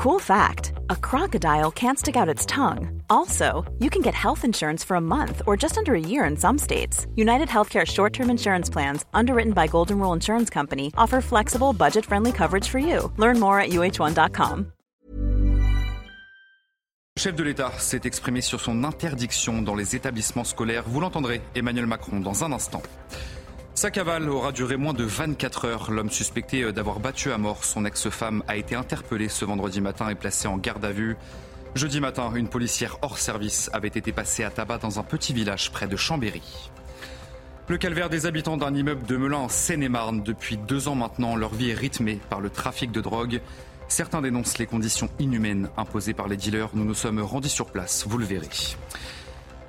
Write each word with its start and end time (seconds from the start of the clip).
Cool 0.00 0.18
fact 0.18 0.72
a 0.88 0.96
crocodile 0.96 1.70
can't 1.70 1.98
stick 1.98 2.16
out 2.16 2.26
its 2.26 2.46
tongue. 2.46 3.02
Also, 3.10 3.70
you 3.80 3.90
can 3.90 4.00
get 4.00 4.14
health 4.14 4.46
insurance 4.46 4.82
for 4.82 4.94
a 4.96 5.00
month 5.00 5.42
or 5.46 5.58
just 5.58 5.76
under 5.76 5.94
a 5.94 6.00
year 6.00 6.24
in 6.24 6.38
some 6.38 6.56
states. 6.56 7.06
United 7.16 7.48
Healthcare 7.48 7.86
short 7.86 8.14
term 8.14 8.30
insurance 8.30 8.70
plans, 8.70 9.04
underwritten 9.12 9.52
by 9.52 9.66
Golden 9.66 9.98
Rule 9.98 10.14
Insurance 10.14 10.48
Company, 10.48 10.90
offer 10.96 11.20
flexible, 11.20 11.74
budget 11.74 12.06
friendly 12.06 12.32
coverage 12.32 12.66
for 12.66 12.78
you. 12.78 13.12
Learn 13.18 13.38
more 13.38 13.60
at 13.60 13.72
uh1.com. 13.72 14.72
Le 17.16 17.20
chef 17.20 17.34
de 17.34 17.42
l'État 17.42 17.72
s'est 17.76 18.06
exprimé 18.06 18.40
sur 18.40 18.58
son 18.58 18.82
interdiction 18.84 19.60
dans 19.60 19.74
les 19.74 19.96
établissements 19.96 20.44
scolaires. 20.44 20.84
Vous 20.86 21.00
l'entendrez, 21.00 21.42
Emmanuel 21.54 21.86
Macron, 21.86 22.20
dans 22.20 22.42
un 22.42 22.52
instant. 22.52 22.82
Sa 23.80 23.90
cavale 23.90 24.28
aura 24.28 24.52
duré 24.52 24.76
moins 24.76 24.92
de 24.92 25.04
24 25.04 25.64
heures. 25.64 25.90
L'homme 25.90 26.10
suspecté 26.10 26.70
d'avoir 26.70 27.00
battu 27.00 27.32
à 27.32 27.38
mort 27.38 27.64
son 27.64 27.86
ex-femme 27.86 28.42
a 28.46 28.56
été 28.56 28.74
interpellé 28.74 29.30
ce 29.30 29.46
vendredi 29.46 29.80
matin 29.80 30.10
et 30.10 30.14
placé 30.14 30.46
en 30.48 30.58
garde 30.58 30.84
à 30.84 30.92
vue. 30.92 31.16
Jeudi 31.74 31.98
matin, 31.98 32.30
une 32.34 32.48
policière 32.48 32.98
hors 33.00 33.16
service 33.16 33.70
avait 33.72 33.88
été 33.88 34.12
passée 34.12 34.44
à 34.44 34.50
tabac 34.50 34.76
dans 34.76 35.00
un 35.00 35.02
petit 35.02 35.32
village 35.32 35.72
près 35.72 35.88
de 35.88 35.96
Chambéry. 35.96 36.42
Le 37.68 37.78
calvaire 37.78 38.10
des 38.10 38.26
habitants 38.26 38.58
d'un 38.58 38.74
immeuble 38.74 39.06
de 39.06 39.16
Melun 39.16 39.38
en 39.38 39.48
Seine-et-Marne. 39.48 40.22
Depuis 40.22 40.58
deux 40.58 40.88
ans 40.88 40.94
maintenant, 40.94 41.34
leur 41.34 41.54
vie 41.54 41.70
est 41.70 41.74
rythmée 41.74 42.20
par 42.28 42.42
le 42.42 42.50
trafic 42.50 42.92
de 42.92 43.00
drogue. 43.00 43.40
Certains 43.88 44.20
dénoncent 44.20 44.58
les 44.58 44.66
conditions 44.66 45.08
inhumaines 45.18 45.70
imposées 45.78 46.12
par 46.12 46.28
les 46.28 46.36
dealers. 46.36 46.68
Nous 46.74 46.84
nous 46.84 46.92
sommes 46.92 47.22
rendus 47.22 47.48
sur 47.48 47.70
place, 47.70 48.04
vous 48.06 48.18
le 48.18 48.26
verrez. 48.26 48.50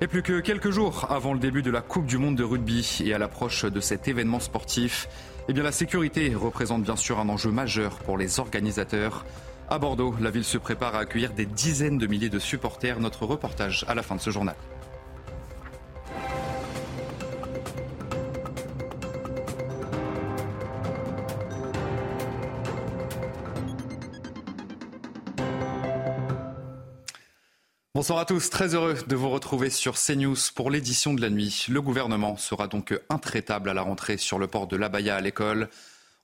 Et 0.02 0.08
plus 0.08 0.24
que 0.24 0.40
quelques 0.40 0.70
jours 0.70 1.06
avant 1.10 1.32
le 1.32 1.38
début 1.38 1.62
de 1.62 1.70
la 1.70 1.80
Coupe 1.80 2.06
du 2.06 2.18
Monde 2.18 2.34
de 2.34 2.42
rugby 2.42 3.02
et 3.04 3.14
à 3.14 3.18
l'approche 3.18 3.64
de 3.64 3.78
cet 3.78 4.08
événement 4.08 4.40
sportif, 4.40 5.08
eh 5.48 5.52
bien 5.52 5.62
la 5.62 5.70
sécurité 5.70 6.34
représente 6.34 6.82
bien 6.82 6.96
sûr 6.96 7.20
un 7.20 7.28
enjeu 7.28 7.52
majeur 7.52 7.98
pour 7.98 8.18
les 8.18 8.40
organisateurs. 8.40 9.24
À 9.70 9.78
Bordeaux, 9.78 10.12
la 10.20 10.30
ville 10.30 10.42
se 10.42 10.58
prépare 10.58 10.96
à 10.96 10.98
accueillir 10.98 11.34
des 11.34 11.46
dizaines 11.46 11.98
de 11.98 12.08
milliers 12.08 12.30
de 12.30 12.40
supporters. 12.40 12.98
Notre 12.98 13.26
reportage 13.26 13.84
à 13.86 13.94
la 13.94 14.02
fin 14.02 14.16
de 14.16 14.20
ce 14.20 14.30
journal. 14.30 14.56
Bonsoir 27.94 28.20
à 28.20 28.24
tous, 28.24 28.48
très 28.48 28.74
heureux 28.74 28.96
de 29.06 29.14
vous 29.14 29.28
retrouver 29.28 29.68
sur 29.68 29.96
CNews 29.98 30.38
pour 30.54 30.70
l'édition 30.70 31.12
de 31.12 31.20
la 31.20 31.28
nuit. 31.28 31.66
Le 31.68 31.82
gouvernement 31.82 32.38
sera 32.38 32.66
donc 32.66 32.98
intraitable 33.10 33.68
à 33.68 33.74
la 33.74 33.82
rentrée 33.82 34.16
sur 34.16 34.38
le 34.38 34.46
port 34.46 34.66
de 34.66 34.76
l'Abaya 34.76 35.14
à 35.14 35.20
l'école. 35.20 35.68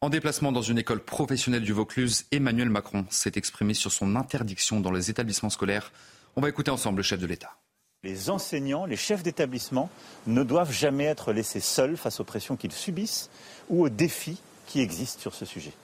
En 0.00 0.08
déplacement 0.08 0.50
dans 0.50 0.62
une 0.62 0.78
école 0.78 1.00
professionnelle 1.00 1.64
du 1.64 1.74
Vaucluse, 1.74 2.24
Emmanuel 2.32 2.70
Macron 2.70 3.04
s'est 3.10 3.32
exprimé 3.34 3.74
sur 3.74 3.92
son 3.92 4.16
interdiction 4.16 4.80
dans 4.80 4.90
les 4.90 5.10
établissements 5.10 5.50
scolaires. 5.50 5.92
On 6.36 6.40
va 6.40 6.48
écouter 6.48 6.70
ensemble 6.70 6.96
le 6.96 7.02
chef 7.02 7.20
de 7.20 7.26
l'État. 7.26 7.58
Les 8.02 8.30
enseignants, 8.30 8.86
les 8.86 8.96
chefs 8.96 9.22
d'établissement 9.22 9.90
ne 10.26 10.44
doivent 10.44 10.72
jamais 10.72 11.04
être 11.04 11.34
laissés 11.34 11.60
seuls 11.60 11.98
face 11.98 12.18
aux 12.18 12.24
pressions 12.24 12.56
qu'ils 12.56 12.72
subissent 12.72 13.28
ou 13.68 13.84
aux 13.84 13.90
défis 13.90 14.40
qui 14.66 14.80
existent 14.80 15.20
sur 15.20 15.34
ce 15.34 15.44
sujet. 15.44 15.74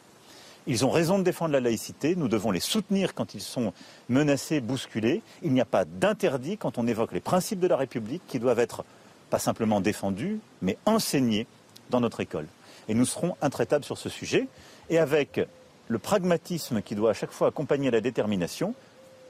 Ils 0.66 0.86
ont 0.86 0.90
raison 0.90 1.18
de 1.18 1.24
défendre 1.24 1.52
la 1.52 1.60
laïcité. 1.60 2.16
Nous 2.16 2.28
devons 2.28 2.50
les 2.50 2.60
soutenir 2.60 3.14
quand 3.14 3.34
ils 3.34 3.42
sont 3.42 3.72
menacés, 4.08 4.60
bousculés. 4.60 5.20
Il 5.42 5.52
n'y 5.52 5.60
a 5.60 5.66
pas 5.66 5.84
d'interdit 5.84 6.56
quand 6.56 6.78
on 6.78 6.86
évoque 6.86 7.12
les 7.12 7.20
principes 7.20 7.60
de 7.60 7.66
la 7.66 7.76
République 7.76 8.22
qui 8.26 8.38
doivent 8.38 8.58
être 8.58 8.84
pas 9.28 9.38
simplement 9.38 9.80
défendus, 9.80 10.38
mais 10.62 10.78
enseignés 10.86 11.46
dans 11.90 12.00
notre 12.00 12.20
école. 12.20 12.46
Et 12.88 12.94
nous 12.94 13.04
serons 13.04 13.36
intraitables 13.42 13.84
sur 13.84 13.98
ce 13.98 14.08
sujet. 14.08 14.48
Et 14.88 14.98
avec 14.98 15.40
le 15.88 15.98
pragmatisme 15.98 16.80
qui 16.80 16.94
doit 16.94 17.10
à 17.10 17.14
chaque 17.14 17.32
fois 17.32 17.48
accompagner 17.48 17.90
la 17.90 18.00
détermination, 18.00 18.74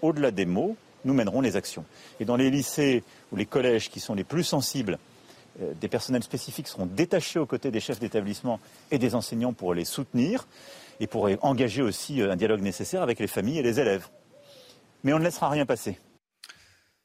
au-delà 0.03 0.31
des 0.31 0.47
mots, 0.47 0.77
nous 1.05 1.15
mènerons 1.15 1.41
les 1.41 1.57
actions. 1.57 1.85
Et 2.21 2.25
dans 2.25 2.37
les 2.37 2.51
lycées 2.51 3.03
ou 3.33 3.37
les 3.37 3.47
collèges 3.47 3.91
qui 3.91 4.01
sont 4.01 4.15
les 4.15 4.25
plus 4.25 4.45
sensibles, 4.45 4.99
euh, 5.61 5.73
des 5.81 5.89
personnels 5.89 6.23
spécifiques 6.23 6.69
seront 6.69 6.87
détachés 6.87 7.39
aux 7.39 7.47
côtés 7.47 7.71
des 7.71 7.81
chefs 7.81 8.01
d'établissement 8.01 8.61
et 8.91 8.99
des 8.99 9.15
enseignants 9.15 9.53
pour 9.53 9.75
les 9.75 9.85
soutenir 9.85 10.47
et 11.01 11.07
pour 11.07 11.29
engager 11.43 11.83
aussi 11.83 12.21
euh, 12.21 12.33
un 12.33 12.37
dialogue 12.37 12.61
nécessaire 12.61 13.03
avec 13.03 13.19
les 13.19 13.27
familles 13.27 13.59
et 13.59 13.63
les 13.63 13.81
élèves. 13.81 14.09
Mais 15.03 15.13
on 15.13 15.19
ne 15.19 15.25
laissera 15.25 15.49
rien 15.49 15.67
passer. 15.67 15.99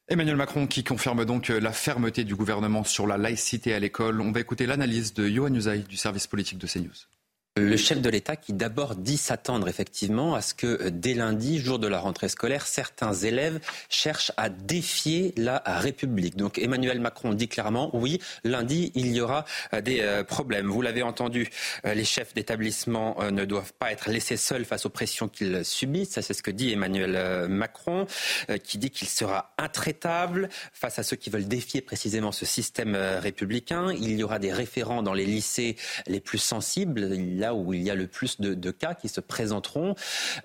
Emmanuel 0.07 0.37
Macron 0.37 0.65
qui 0.65 0.83
confirme 0.83 1.23
donc 1.25 1.49
euh, 1.49 1.59
la 1.59 1.71
fermeté 1.71 2.23
du 2.23 2.35
gouvernement 2.35 2.83
sur 2.83 3.05
la 3.05 3.17
laïcité 3.17 3.73
à 3.73 3.79
l'école. 3.79 4.21
On 4.21 4.31
va 4.31 4.39
écouter 4.39 4.65
l'analyse 4.65 5.13
de 5.13 5.27
Johan 5.27 5.53
Usaï 5.53 5.83
du 5.83 5.97
service 5.97 6.25
politique 6.25 6.57
de 6.57 6.65
CNews. 6.65 7.18
Le 7.59 7.75
chef 7.75 7.99
de 7.99 8.09
l'État 8.09 8.37
qui 8.37 8.53
d'abord 8.53 8.95
dit 8.95 9.17
s'attendre 9.17 9.67
effectivement 9.67 10.33
à 10.33 10.41
ce 10.41 10.53
que 10.53 10.65
euh, 10.65 10.91
dès 10.91 11.13
lundi, 11.13 11.59
jour 11.59 11.77
de 11.77 11.87
la 11.87 11.99
rentrée 11.99 12.29
scolaire, 12.29 12.65
certains 12.65 13.13
élèves 13.13 13.59
cherchent 13.89 14.31
à 14.37 14.47
défier 14.47 15.33
la 15.35 15.61
République. 15.65 16.37
Donc 16.37 16.57
Emmanuel 16.57 17.01
Macron 17.01 17.33
dit 17.33 17.49
clairement, 17.49 17.89
oui, 17.93 18.21
lundi, 18.45 18.93
il 18.95 19.11
y 19.11 19.19
aura 19.19 19.43
euh, 19.73 19.81
des 19.81 19.99
euh, 19.99 20.23
problèmes. 20.23 20.67
Vous 20.67 20.81
l'avez 20.81 21.03
entendu, 21.03 21.49
les 21.83 22.05
chefs 22.05 22.33
d'établissement 22.33 23.17
ne 23.31 23.43
doivent 23.43 23.73
pas 23.73 23.91
être 23.91 24.09
laissés 24.09 24.37
seuls 24.37 24.63
face 24.63 24.85
aux 24.85 24.89
pressions 24.89 25.27
qu'ils 25.27 25.65
subissent. 25.65 26.11
Ça, 26.11 26.21
c'est 26.21 26.33
ce 26.33 26.43
que 26.43 26.51
dit 26.51 26.71
Emmanuel 26.71 27.47
Macron, 27.49 28.05
qui 28.63 28.77
dit 28.77 28.89
qu'il 28.89 29.07
sera 29.07 29.53
intraitable 29.57 30.49
face 30.73 30.99
à 30.99 31.03
ceux 31.03 31.15
qui 31.15 31.29
veulent 31.29 31.47
défier 31.47 31.81
précisément 31.81 32.31
ce 32.31 32.45
système 32.45 32.95
républicain. 32.95 33.91
Il 33.93 34.17
y 34.17 34.23
aura 34.23 34.39
des 34.39 34.53
référents 34.53 35.03
dans 35.03 35.13
les 35.13 35.25
lycées 35.25 35.75
les 36.07 36.19
plus 36.19 36.37
sensibles 36.37 37.17
où 37.53 37.73
il 37.73 37.81
y 37.81 37.89
a 37.89 37.95
le 37.95 38.07
plus 38.07 38.39
de, 38.39 38.71
cas 38.71 38.93
qui 38.93 39.09
se 39.09 39.19
présenteront. 39.19 39.95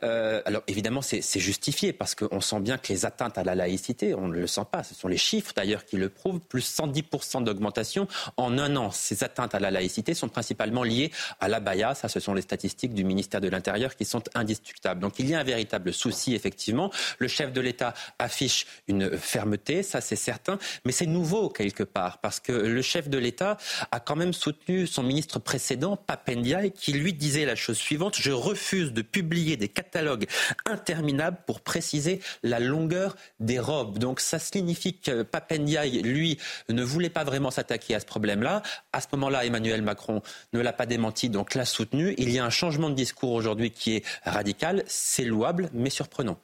Euh, 0.03 0.41
alors 0.45 0.63
évidemment, 0.67 1.03
c'est 1.03 1.41
justifié 1.41 1.93
parce 1.93 2.15
qu'on 2.15 2.41
sent 2.41 2.61
bien 2.61 2.79
que 2.79 2.93
les 2.93 3.07
atteintes 3.07 3.39
à 3.39 3.45
la 3.45 3.55
laïcité, 3.55 4.15
on 4.15 4.29
ne 4.29 4.35
le 4.35 4.47
sent 4.47 4.67
pas. 4.71 4.83
Ce 4.83 4.95
sont 4.95 5.09
les 5.09 5.17
chiffres 5.17 5.53
d'ailleurs 5.55 5.85
qui 5.85 5.97
le 5.97 6.09
prouvent, 6.09 6.41
plus 6.41 6.65
110% 6.65 7.45
d'augmentation 7.45 8.09
en 8.37 8.59
un 8.59 8.77
an. 8.77 8.91
Ces 8.91 9.25
atteintes 9.25 9.55
à 9.55 9.61
la 9.61 9.71
laïcité 9.71 10.15
sont 10.15 10.29
principalement 10.29 10.83
liées 10.83 11.11
à 11.41 11.49
la 11.49 11.61
baya. 11.61 11.95
Ça, 11.95 12.09
ce 12.09 12.21
sont 12.21 12.35
les 12.35 12.43
statistiques 12.43 12.95
du 12.95 13.05
ministère 13.05 13.41
de 13.41 13.49
l'Intérieur 13.49 13.97
qui 13.97 14.05
sont 14.05 14.23
indiscutables. 14.35 15.01
Donc 15.01 15.19
il 15.19 15.29
y 15.29 15.35
a 15.35 15.41
un 15.41 15.45
véritable 15.45 15.93
souci, 15.93 16.35
effectivement. 16.35 16.91
Le 17.19 17.29
chef 17.29 17.53
de 17.53 17.61
l'État 17.61 17.95
affiche 18.19 18.67
une 18.89 19.17
fermeté, 19.17 19.83
ça 19.83 20.01
c'est 20.01 20.17
certain, 20.17 20.59
mais 20.85 20.93
c'est 20.93 21.07
nouveau 21.07 21.49
quelque 21.49 21.83
part 21.83 22.19
parce 22.19 22.41
que 22.41 22.53
le 22.53 22.83
chef 22.83 23.09
de 23.09 23.19
l'État 23.19 23.57
a 23.91 24.01
quand 24.01 24.17
même 24.17 24.33
soutenu 24.33 24.87
son 24.87 25.03
ministre 25.03 25.39
précédent, 25.39 25.97
Papendia, 25.97 26.65
qui 26.85 26.93
lui 26.93 27.15
disait 27.15 27.47
la 27.47 27.57
chose 27.57 27.79
suivante 27.79 28.15
Je 28.21 28.31
refuse 28.31 28.93
de 28.93 29.01
publier 29.01 29.57
des 29.57 29.69
catalogues 29.69 30.27
interminables 30.67 31.39
pour 31.47 31.63
préciser 31.63 32.21
la 32.43 32.61
longueur 32.61 33.17
des 33.41 33.59
robes. 33.59 33.99
Donc 33.99 34.21
ça 34.21 34.39
signifie 34.39 34.99
que 34.99 35.23
Papendiaï, 35.23 36.03
lui, 36.03 36.39
ne 36.69 36.83
voulait 36.83 37.09
pas 37.09 37.25
vraiment 37.25 37.51
s'attaquer 37.51 37.95
à 37.95 38.01
ce 38.01 38.05
problème-là. 38.05 38.63
À 38.93 39.01
ce 39.01 39.07
moment-là, 39.13 39.47
Emmanuel 39.47 39.81
Macron 39.81 40.21
ne 40.53 40.61
l'a 40.61 40.75
pas 40.75 40.85
démenti, 40.85 41.31
donc 41.31 41.55
l'a 41.55 41.65
soutenu. 41.65 42.15
Il 42.19 42.29
y 42.31 42.39
a 42.39 42.45
un 42.45 42.51
changement 42.51 42.91
de 42.91 42.95
discours 42.95 43.33
aujourd'hui 43.33 43.71
qui 43.71 43.97
est 43.97 44.05
radical. 44.23 44.85
C'est 44.87 45.25
louable, 45.25 45.71
mais 45.73 45.89
surprenant. 45.89 46.39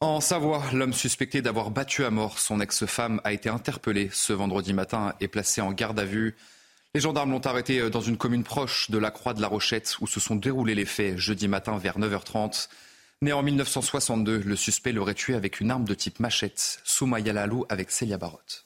En 0.00 0.20
Savoie, 0.20 0.64
l'homme 0.72 0.92
suspecté 0.92 1.42
d'avoir 1.42 1.70
battu 1.70 2.04
à 2.04 2.10
mort 2.10 2.40
son 2.40 2.60
ex-femme 2.60 3.20
a 3.22 3.32
été 3.32 3.48
interpellé 3.48 4.10
ce 4.12 4.32
vendredi 4.32 4.72
matin 4.72 5.14
et 5.20 5.28
placé 5.28 5.60
en 5.60 5.70
garde 5.70 6.00
à 6.00 6.04
vue. 6.04 6.34
Les 6.96 7.00
gendarmes 7.00 7.30
l'ont 7.30 7.40
arrêté 7.40 7.78
euh, 7.78 7.90
dans 7.90 8.00
une 8.00 8.16
commune 8.16 8.42
proche 8.42 8.90
de 8.90 8.96
la 8.96 9.10
Croix 9.10 9.34
de 9.34 9.42
la 9.42 9.48
Rochette 9.48 9.98
où 10.00 10.06
se 10.06 10.18
sont 10.18 10.34
déroulés 10.34 10.74
les 10.74 10.86
faits 10.86 11.18
jeudi 11.18 11.46
matin 11.46 11.76
vers 11.76 11.98
9h30. 11.98 12.68
Né 13.20 13.34
en 13.34 13.42
1962, 13.42 14.38
le 14.38 14.56
suspect 14.56 14.92
l'aurait 14.92 15.12
tué 15.12 15.34
avec 15.34 15.60
une 15.60 15.70
arme 15.70 15.84
de 15.84 15.92
type 15.92 16.20
machette. 16.20 16.80
Soumaya 16.84 17.34
Lalou 17.34 17.66
avec 17.68 17.90
Célia 17.90 18.16
Barotte. 18.16 18.64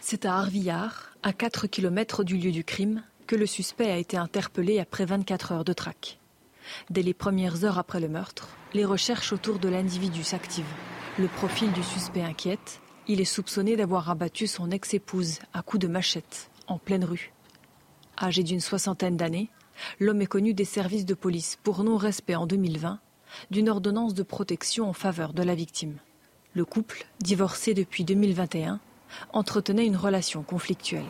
C'est 0.00 0.24
à 0.24 0.36
Arvillard, 0.36 1.10
à 1.24 1.32
4 1.32 1.66
km 1.66 2.22
du 2.22 2.36
lieu 2.36 2.52
du 2.52 2.62
crime, 2.62 3.02
que 3.26 3.34
le 3.34 3.46
suspect 3.46 3.90
a 3.90 3.96
été 3.96 4.16
interpellé 4.16 4.78
après 4.78 5.04
24 5.04 5.50
heures 5.50 5.64
de 5.64 5.72
traque. 5.72 6.20
Dès 6.90 7.02
les 7.02 7.12
premières 7.12 7.64
heures 7.64 7.80
après 7.80 7.98
le 7.98 8.08
meurtre, 8.08 8.50
les 8.72 8.84
recherches 8.84 9.32
autour 9.32 9.58
de 9.58 9.68
l'individu 9.68 10.22
s'activent. 10.22 10.76
Le 11.18 11.26
profil 11.26 11.72
du 11.72 11.82
suspect 11.82 12.22
inquiète. 12.22 12.80
Il 13.08 13.20
est 13.20 13.24
soupçonné 13.24 13.74
d'avoir 13.74 14.10
abattu 14.10 14.46
son 14.46 14.70
ex-épouse 14.70 15.40
à 15.52 15.62
coups 15.62 15.80
de 15.82 15.88
machette 15.88 16.49
en 16.70 16.78
pleine 16.78 17.04
rue. 17.04 17.32
Âgé 18.20 18.42
d'une 18.42 18.60
soixantaine 18.60 19.16
d'années, 19.16 19.48
l'homme 19.98 20.22
est 20.22 20.26
connu 20.26 20.54
des 20.54 20.64
services 20.64 21.04
de 21.04 21.14
police 21.14 21.58
pour 21.62 21.84
non-respect 21.84 22.34
en 22.34 22.46
2020 22.46 23.00
d'une 23.50 23.68
ordonnance 23.68 24.14
de 24.14 24.22
protection 24.22 24.88
en 24.88 24.92
faveur 24.92 25.32
de 25.32 25.42
la 25.42 25.54
victime. 25.54 25.96
Le 26.54 26.64
couple, 26.64 27.06
divorcé 27.20 27.74
depuis 27.74 28.04
2021, 28.04 28.80
entretenait 29.32 29.86
une 29.86 29.96
relation 29.96 30.42
conflictuelle. 30.42 31.04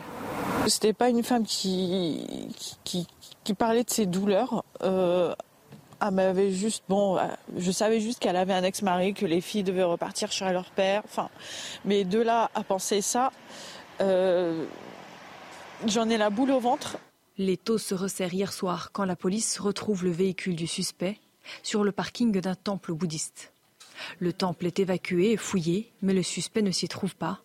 C'était 0.67 0.93
pas 0.93 1.09
une 1.09 1.23
femme 1.23 1.43
qui, 1.43 2.53
qui, 2.83 3.07
parlait 3.55 3.83
de 3.83 3.89
ses 3.89 4.05
douleurs. 4.05 4.63
Euh, 4.83 5.33
elle 5.99 6.11
m'avait 6.11 6.51
juste, 6.51 6.83
bon, 6.87 7.17
euh, 7.17 7.21
je 7.57 7.71
savais 7.71 7.99
juste 7.99 8.19
qu'elle 8.19 8.35
avait 8.35 8.53
un 8.53 8.63
ex-mari, 8.63 9.13
que 9.13 9.25
les 9.25 9.41
filles 9.41 9.63
devaient 9.63 9.83
repartir 9.83 10.31
chez 10.31 10.51
leur 10.51 10.69
père. 10.71 11.01
Enfin, 11.05 11.29
mais 11.85 12.03
de 12.03 12.19
là 12.19 12.51
à 12.53 12.63
penser 12.63 13.01
ça, 13.01 13.31
euh, 14.01 14.65
J'en 15.87 16.09
ai 16.09 16.17
la 16.17 16.29
boule 16.29 16.51
au 16.51 16.59
ventre. 16.59 16.97
Les 17.39 17.57
taux 17.57 17.79
se 17.79 17.95
resserrent 17.95 18.33
hier 18.33 18.53
soir 18.53 18.91
quand 18.91 19.03
la 19.03 19.15
police 19.15 19.59
retrouve 19.59 20.03
le 20.03 20.11
véhicule 20.11 20.55
du 20.55 20.67
suspect 20.67 21.17
sur 21.63 21.83
le 21.83 21.91
parking 21.91 22.39
d'un 22.39 22.53
temple 22.53 22.93
bouddhiste. 22.93 23.51
Le 24.19 24.31
temple 24.31 24.67
est 24.67 24.77
évacué 24.77 25.31
et 25.31 25.37
fouillé, 25.37 25.91
mais 26.03 26.13
le 26.13 26.21
suspect 26.21 26.61
ne 26.61 26.69
s'y 26.69 26.87
trouve 26.87 27.15
pas. 27.15 27.41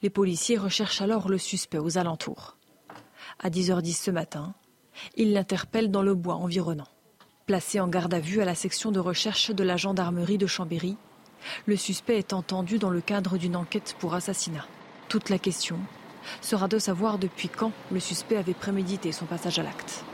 Les 0.00 0.10
policiers 0.10 0.58
recherchent 0.58 1.00
alors 1.00 1.28
le 1.28 1.38
suspect 1.38 1.78
aux 1.78 1.98
alentours. 1.98 2.56
À 3.40 3.50
10h10 3.50 4.00
ce 4.00 4.10
matin, 4.12 4.54
ils 5.16 5.32
l'interpellent 5.32 5.90
dans 5.90 6.02
le 6.02 6.14
bois 6.14 6.36
environnant. 6.36 6.88
Placé 7.46 7.80
en 7.80 7.88
garde 7.88 8.14
à 8.14 8.20
vue 8.20 8.40
à 8.40 8.44
la 8.44 8.54
section 8.54 8.92
de 8.92 9.00
recherche 9.00 9.50
de 9.50 9.64
la 9.64 9.76
gendarmerie 9.76 10.38
de 10.38 10.46
Chambéry, 10.46 10.96
le 11.66 11.76
suspect 11.76 12.18
est 12.18 12.32
entendu 12.32 12.78
dans 12.78 12.90
le 12.90 13.00
cadre 13.00 13.38
d'une 13.38 13.56
enquête 13.56 13.96
pour 13.98 14.14
assassinat. 14.14 14.66
Toute 15.08 15.30
la 15.30 15.40
question 15.40 15.80
sera 16.40 16.68
de 16.68 16.78
savoir 16.78 17.18
depuis 17.18 17.48
quand 17.48 17.72
le 17.90 18.00
suspect 18.00 18.36
avait 18.36 18.54
prémédité 18.54 19.12
son 19.12 19.26
passage 19.26 19.58
à 19.58 19.62
l'acte. 19.62 20.04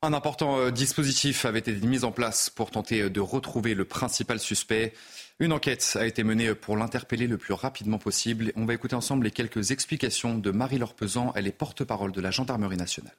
Un 0.00 0.12
important 0.12 0.58
euh, 0.58 0.70
dispositif 0.70 1.44
avait 1.44 1.58
été 1.58 1.72
mis 1.72 2.04
en 2.04 2.12
place 2.12 2.50
pour 2.50 2.70
tenter 2.70 3.02
euh, 3.02 3.10
de 3.10 3.20
retrouver 3.20 3.74
le 3.74 3.84
principal 3.84 4.38
suspect. 4.38 4.94
Une 5.40 5.52
enquête 5.52 5.96
a 6.00 6.06
été 6.06 6.22
menée 6.22 6.54
pour 6.54 6.76
l'interpeller 6.76 7.26
le 7.26 7.36
plus 7.36 7.54
rapidement 7.54 7.98
possible. 7.98 8.52
On 8.54 8.64
va 8.64 8.74
écouter 8.74 8.94
ensemble 8.94 9.24
les 9.24 9.32
quelques 9.32 9.72
explications 9.72 10.38
de 10.38 10.50
Marie-Laure 10.52 10.94
Pesant. 10.94 11.32
Elle 11.34 11.48
est 11.48 11.52
porte-parole 11.52 12.12
de 12.12 12.20
la 12.20 12.30
Gendarmerie 12.30 12.76
nationale. 12.76 13.16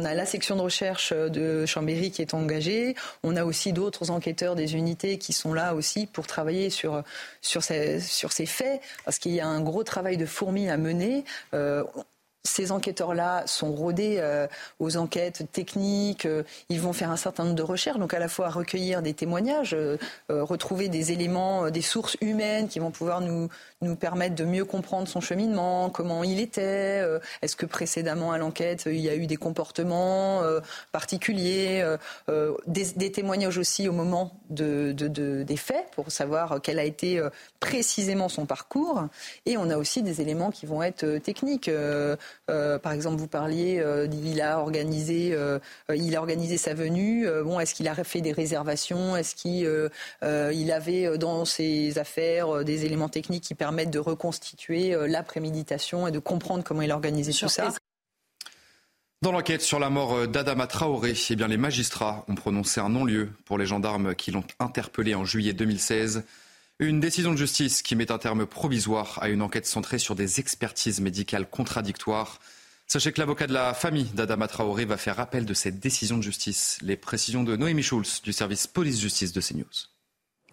On 0.00 0.04
a 0.04 0.14
la 0.14 0.26
section 0.26 0.54
de 0.54 0.60
recherche 0.60 1.12
de 1.12 1.66
Chambéry 1.66 2.12
qui 2.12 2.22
est 2.22 2.32
engagée. 2.32 2.94
On 3.24 3.34
a 3.34 3.44
aussi 3.44 3.72
d'autres 3.72 4.12
enquêteurs 4.12 4.54
des 4.54 4.76
unités 4.76 5.18
qui 5.18 5.32
sont 5.32 5.52
là 5.52 5.74
aussi 5.74 6.06
pour 6.06 6.28
travailler 6.28 6.70
sur, 6.70 7.02
ces, 7.42 7.98
faits, 8.46 8.80
parce 9.04 9.18
qu'il 9.18 9.32
y 9.32 9.40
a 9.40 9.48
un 9.48 9.60
gros 9.60 9.82
travail 9.82 10.16
de 10.16 10.24
fourmi 10.24 10.68
à 10.68 10.76
mener. 10.76 11.24
Euh, 11.52 11.82
ces 12.48 12.72
enquêteurs-là 12.72 13.46
sont 13.46 13.72
rodés 13.72 14.16
euh, 14.18 14.46
aux 14.78 14.96
enquêtes 14.96 15.44
techniques, 15.52 16.26
euh, 16.26 16.42
ils 16.68 16.80
vont 16.80 16.92
faire 16.92 17.10
un 17.10 17.16
certain 17.16 17.44
nombre 17.44 17.56
de 17.56 17.62
recherches, 17.62 17.98
donc 17.98 18.14
à 18.14 18.18
la 18.18 18.28
fois 18.28 18.48
recueillir 18.48 19.02
des 19.02 19.14
témoignages, 19.14 19.74
euh, 19.74 19.98
retrouver 20.28 20.88
des 20.88 21.12
éléments, 21.12 21.70
des 21.70 21.82
sources 21.82 22.16
humaines 22.20 22.68
qui 22.68 22.78
vont 22.78 22.90
pouvoir 22.90 23.20
nous, 23.20 23.48
nous 23.80 23.96
permettre 23.96 24.34
de 24.34 24.44
mieux 24.44 24.64
comprendre 24.64 25.08
son 25.08 25.20
cheminement, 25.20 25.90
comment 25.90 26.24
il 26.24 26.40
était, 26.40 27.04
est-ce 27.42 27.56
que 27.56 27.66
précédemment 27.66 28.32
à 28.32 28.38
l'enquête 28.38 28.84
il 28.86 29.00
y 29.00 29.08
a 29.08 29.14
eu 29.14 29.26
des 29.26 29.36
comportements 29.36 30.42
particuliers, 30.90 31.84
des, 32.66 33.12
témoignages 33.12 33.58
aussi 33.58 33.88
au 33.88 33.92
moment 33.92 34.32
de, 34.50 34.92
des 34.92 35.56
faits 35.56 35.86
pour 35.92 36.10
savoir 36.10 36.60
quel 36.62 36.78
a 36.78 36.84
été 36.84 37.22
précisément 37.60 38.28
son 38.28 38.46
parcours, 38.46 39.06
et 39.46 39.56
on 39.56 39.70
a 39.70 39.76
aussi 39.76 40.02
des 40.02 40.20
éléments 40.20 40.50
qui 40.50 40.66
vont 40.66 40.82
être 40.82 41.18
techniques. 41.18 41.70
Euh, 42.50 42.78
par 42.78 42.92
exemple, 42.92 43.16
vous 43.16 43.28
parliez, 43.28 43.78
euh, 43.80 44.08
il 44.24 44.40
a 44.40 44.60
organisé, 44.60 45.30
euh, 45.32 45.58
il 45.94 46.16
a 46.16 46.20
organisé 46.20 46.56
sa 46.56 46.74
venue. 46.74 47.26
bon, 47.44 47.60
est-ce 47.60 47.74
qu'il 47.74 47.88
a 47.88 47.94
fait 48.04 48.20
des 48.20 48.32
réservations? 48.32 49.16
Est-ce 49.16 49.34
qu'il 49.34 49.68
il 50.22 50.72
avait 50.72 51.18
dans 51.18 51.44
ses 51.44 51.98
affaires 51.98 52.64
des 52.64 52.84
éléments 52.84 53.08
techniques 53.08 53.44
qui 53.44 53.54
permettent 53.54 53.67
de 53.72 53.98
reconstituer 53.98 54.96
la 55.06 55.22
préméditation 55.22 56.06
et 56.06 56.10
de 56.10 56.18
comprendre 56.18 56.64
comment 56.64 56.82
il 56.82 56.90
a 56.90 56.94
organisé 56.94 57.32
tout 57.32 57.48
ça 57.48 57.72
dans 59.20 59.32
l'enquête 59.32 59.62
sur 59.62 59.80
la 59.80 59.90
mort 59.90 60.28
d'Adama 60.28 60.68
Traoré, 60.68 61.12
eh 61.30 61.34
bien, 61.34 61.48
les 61.48 61.56
magistrats 61.56 62.24
ont 62.28 62.36
prononcé 62.36 62.80
un 62.80 62.88
non-lieu 62.88 63.30
pour 63.46 63.58
les 63.58 63.66
gendarmes 63.66 64.14
qui 64.14 64.30
l'ont 64.30 64.44
interpellé 64.60 65.16
en 65.16 65.24
juillet 65.24 65.52
2016. 65.52 66.22
Une 66.78 67.00
décision 67.00 67.32
de 67.32 67.36
justice 67.36 67.82
qui 67.82 67.96
met 67.96 68.12
un 68.12 68.18
terme 68.18 68.46
provisoire 68.46 69.18
à 69.20 69.28
une 69.28 69.42
enquête 69.42 69.66
centrée 69.66 69.98
sur 69.98 70.14
des 70.14 70.38
expertises 70.38 71.00
médicales 71.00 71.50
contradictoires. 71.50 72.38
Sachez 72.86 73.10
que 73.10 73.18
l'avocat 73.18 73.48
de 73.48 73.52
la 73.52 73.74
famille 73.74 74.08
d'Adama 74.14 74.46
Traoré 74.46 74.84
va 74.84 74.96
faire 74.96 75.18
appel 75.18 75.44
de 75.44 75.52
cette 75.52 75.80
décision 75.80 76.16
de 76.16 76.22
justice. 76.22 76.78
Les 76.80 76.96
précisions 76.96 77.42
de 77.42 77.56
Noémie 77.56 77.82
Schulz 77.82 78.22
du 78.22 78.32
service 78.32 78.68
police-justice 78.68 79.32
de 79.32 79.40
CNews. 79.40 79.97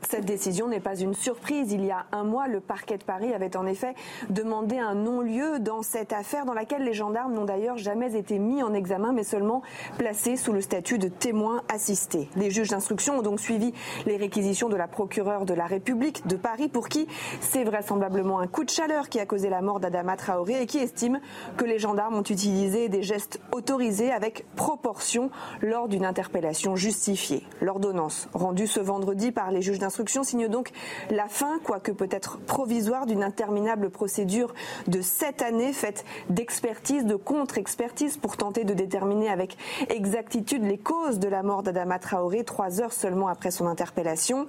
Cette 0.10 0.26
décision 0.26 0.68
n'est 0.68 0.80
pas 0.80 0.96
une 0.96 1.16
surprise. 1.16 1.72
Il 1.72 1.84
y 1.84 1.90
a 1.90 2.06
un 2.12 2.24
mois, 2.24 2.48
le 2.48 2.60
parquet 2.60 2.98
de 2.98 3.04
Paris 3.04 3.34
avait 3.34 3.58
en 3.58 3.66
effet 3.66 3.96
demandé 4.30 4.78
un 4.78 4.94
non-lieu 4.94 5.60
dans 5.60 5.82
cette 5.82 6.14
affaire 6.14 6.46
dans 6.46 6.54
laquelle 6.54 6.84
les 6.84 6.94
gendarmes 6.94 7.34
n'ont 7.34 7.46
d'ailleurs 7.46 7.78
jamais 7.78 8.16
été 8.16 8.38
mis 8.38 8.62
en 8.62 8.74
examen 8.74 9.14
mais 9.14 9.24
seulement 9.24 9.64
placés 9.98 10.38
sous 10.38 10.54
le 10.54 10.62
statut 10.62 11.00
de 11.00 11.08
témoins 11.08 11.64
assistés. 11.74 12.30
Les 12.36 12.52
juges 12.52 12.70
d'instruction 12.70 13.18
ont 13.18 13.22
donc 13.24 13.40
suivi 13.40 13.74
les 14.06 14.18
réquisitions 14.18 14.70
de 14.70 14.76
la 14.76 14.88
procureure 14.88 15.46
de 15.46 15.56
la 15.56 15.66
République 15.66 16.28
de 16.28 16.36
Paris 16.36 16.70
pour 16.70 16.88
qui 16.88 17.08
c'est 17.42 17.64
vraisemblablement 17.64 18.40
un 18.40 18.48
coup 18.48 18.64
de 18.64 18.70
chaleur 18.70 19.10
qui 19.10 19.20
a 19.20 19.26
causé 19.26 19.50
la 19.50 19.62
mort 19.62 19.80
d'Adama 19.80 20.18
Traoré 20.18 20.62
et 20.62 20.66
qui 20.68 20.78
estime 20.78 21.20
que 21.58 21.66
les 21.66 21.80
gendarmes 21.80 22.16
ont 22.16 22.24
utilisé 22.24 22.90
des 22.90 23.02
gestes 23.02 23.40
autorisés 23.52 24.12
avec 24.12 24.46
proportion 24.56 25.32
lors 25.62 25.88
d'une 25.88 26.06
interpellation 26.06 26.76
justifiée. 26.76 27.44
L'ordonnance 27.60 28.30
rendue 28.34 28.68
ce 28.68 28.80
vendredi 28.80 29.32
par 29.32 29.50
les 29.50 29.64
juges 29.64 29.80
d'instruction 29.80 29.95
signe 30.24 30.48
donc 30.48 30.72
la 31.12 31.28
fin, 31.28 31.60
quoique 31.64 31.92
peut-être 31.92 32.40
provisoire, 32.40 33.06
d'une 33.06 33.24
interminable 33.24 33.90
procédure 33.90 34.54
de 34.88 35.02
sept 35.02 35.42
années 35.42 35.74
faite 35.74 36.06
d'expertise, 36.30 37.06
de 37.06 37.16
contre-expertise 37.16 38.18
pour 38.18 38.38
tenter 38.38 38.64
de 38.64 38.74
déterminer 38.74 39.30
avec 39.30 39.58
exactitude 39.90 40.64
les 40.64 40.78
causes 40.78 41.20
de 41.20 41.28
la 41.28 41.44
mort 41.44 41.64
d'Adama 41.64 42.00
Traoré 42.00 42.44
trois 42.44 42.82
heures 42.82 42.94
seulement 42.94 43.28
après 43.28 43.52
son 43.52 43.68
interpellation. 43.68 44.48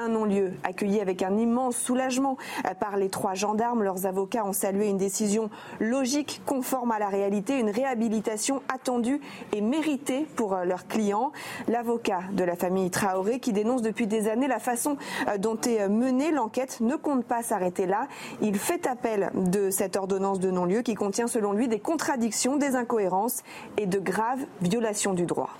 Un 0.00 0.08
non-lieu 0.08 0.52
accueilli 0.62 1.00
avec 1.00 1.22
un 1.22 1.36
immense 1.36 1.76
soulagement 1.76 2.36
par 2.80 2.96
les 2.96 3.08
trois 3.08 3.34
gendarmes. 3.34 3.82
Leurs 3.82 4.06
avocats 4.06 4.44
ont 4.44 4.52
salué 4.52 4.88
une 4.88 4.98
décision 4.98 5.50
logique, 5.80 6.42
conforme 6.46 6.92
à 6.92 6.98
la 6.98 7.08
réalité, 7.08 7.58
une 7.58 7.70
réhabilitation 7.70 8.62
attendue 8.72 9.20
et 9.52 9.60
méritée 9.60 10.26
pour 10.36 10.56
leurs 10.64 10.86
clients. 10.86 11.32
L'avocat 11.68 12.20
de 12.32 12.44
la 12.44 12.56
famille 12.56 12.90
Traoré 12.90 13.40
qui 13.40 13.52
dénonce 13.52 13.82
depuis 13.82 14.06
des 14.06 14.28
années 14.28 14.48
la 14.48 14.58
façon 14.58 14.75
façon 14.76 14.96
euh, 15.28 15.38
dont 15.38 15.58
est 15.62 15.88
menée 15.88 16.30
l'enquête 16.30 16.80
ne 16.80 16.96
compte 16.96 17.24
pas 17.24 17.42
s'arrêter 17.42 17.86
là. 17.86 18.08
Il 18.42 18.58
fait 18.58 18.86
appel 18.86 19.30
de 19.34 19.70
cette 19.70 19.96
ordonnance 19.96 20.38
de 20.38 20.50
non-lieu 20.50 20.82
qui 20.82 20.94
contient 20.94 21.28
selon 21.28 21.52
lui 21.52 21.68
des 21.68 21.80
contradictions, 21.80 22.56
des 22.56 22.76
incohérences 22.76 23.42
et 23.78 23.86
de 23.86 23.98
graves 23.98 24.44
violations 24.60 25.14
du 25.14 25.24
droit. 25.24 25.50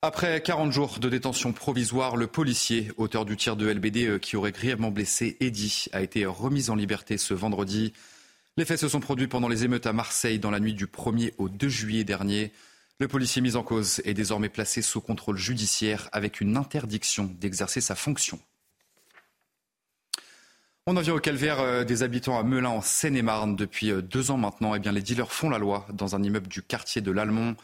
Après 0.00 0.40
40 0.40 0.72
jours 0.72 0.98
de 1.00 1.08
détention 1.08 1.52
provisoire, 1.52 2.16
le 2.16 2.26
policier, 2.26 2.90
auteur 2.96 3.24
du 3.24 3.36
tir 3.36 3.56
de 3.56 3.68
LBD 3.68 4.06
euh, 4.06 4.18
qui 4.18 4.36
aurait 4.36 4.52
grièvement 4.52 4.90
blessé 4.90 5.36
Eddy, 5.40 5.86
a 5.92 6.02
été 6.02 6.24
remis 6.26 6.70
en 6.70 6.74
liberté 6.74 7.18
ce 7.18 7.34
vendredi. 7.34 7.92
Les 8.56 8.64
faits 8.64 8.78
se 8.78 8.88
sont 8.88 9.00
produits 9.00 9.28
pendant 9.28 9.48
les 9.48 9.64
émeutes 9.64 9.86
à 9.86 9.92
Marseille 9.92 10.38
dans 10.38 10.50
la 10.50 10.60
nuit 10.60 10.74
du 10.74 10.86
1er 10.86 11.32
au 11.38 11.48
2 11.48 11.68
juillet 11.68 12.04
dernier. 12.04 12.52
Le 13.02 13.08
policier 13.08 13.42
mis 13.42 13.56
en 13.56 13.64
cause 13.64 14.00
est 14.04 14.14
désormais 14.14 14.48
placé 14.48 14.80
sous 14.80 15.00
contrôle 15.00 15.36
judiciaire 15.36 16.08
avec 16.12 16.40
une 16.40 16.56
interdiction 16.56 17.24
d'exercer 17.40 17.80
sa 17.80 17.96
fonction. 17.96 18.38
On 20.86 20.96
en 20.96 21.00
vient 21.00 21.14
au 21.14 21.18
calvaire 21.18 21.58
euh, 21.58 21.82
des 21.82 22.04
habitants 22.04 22.38
à 22.38 22.44
Melun 22.44 22.68
en 22.68 22.80
Seine-et-Marne 22.80 23.56
depuis 23.56 23.90
euh, 23.90 24.02
deux 24.02 24.30
ans 24.30 24.36
maintenant. 24.36 24.76
Eh 24.76 24.78
bien, 24.78 24.92
les 24.92 25.02
dealers 25.02 25.32
font 25.32 25.50
la 25.50 25.58
loi 25.58 25.84
dans 25.92 26.14
un 26.14 26.22
immeuble 26.22 26.46
du 26.46 26.62
quartier 26.62 27.02
de 27.02 27.10
l'Almont. 27.10 27.56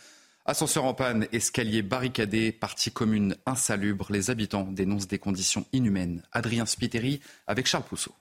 Ascenseur 0.45 0.85
en 0.85 0.95
panne, 0.95 1.29
escalier 1.31 1.83
barricadé, 1.83 2.51
partie 2.51 2.91
commune 2.91 3.37
insalubre. 3.47 4.09
Les 4.11 4.31
habitants 4.31 4.65
dénoncent 4.65 5.07
des 5.07 5.21
conditions 5.21 5.67
inhumaines. 5.73 6.25
Adrien 6.33 6.67
Spiteri 6.67 7.21
avec 7.47 7.69
Charles 7.69 7.85
Pousseau. 7.85 8.13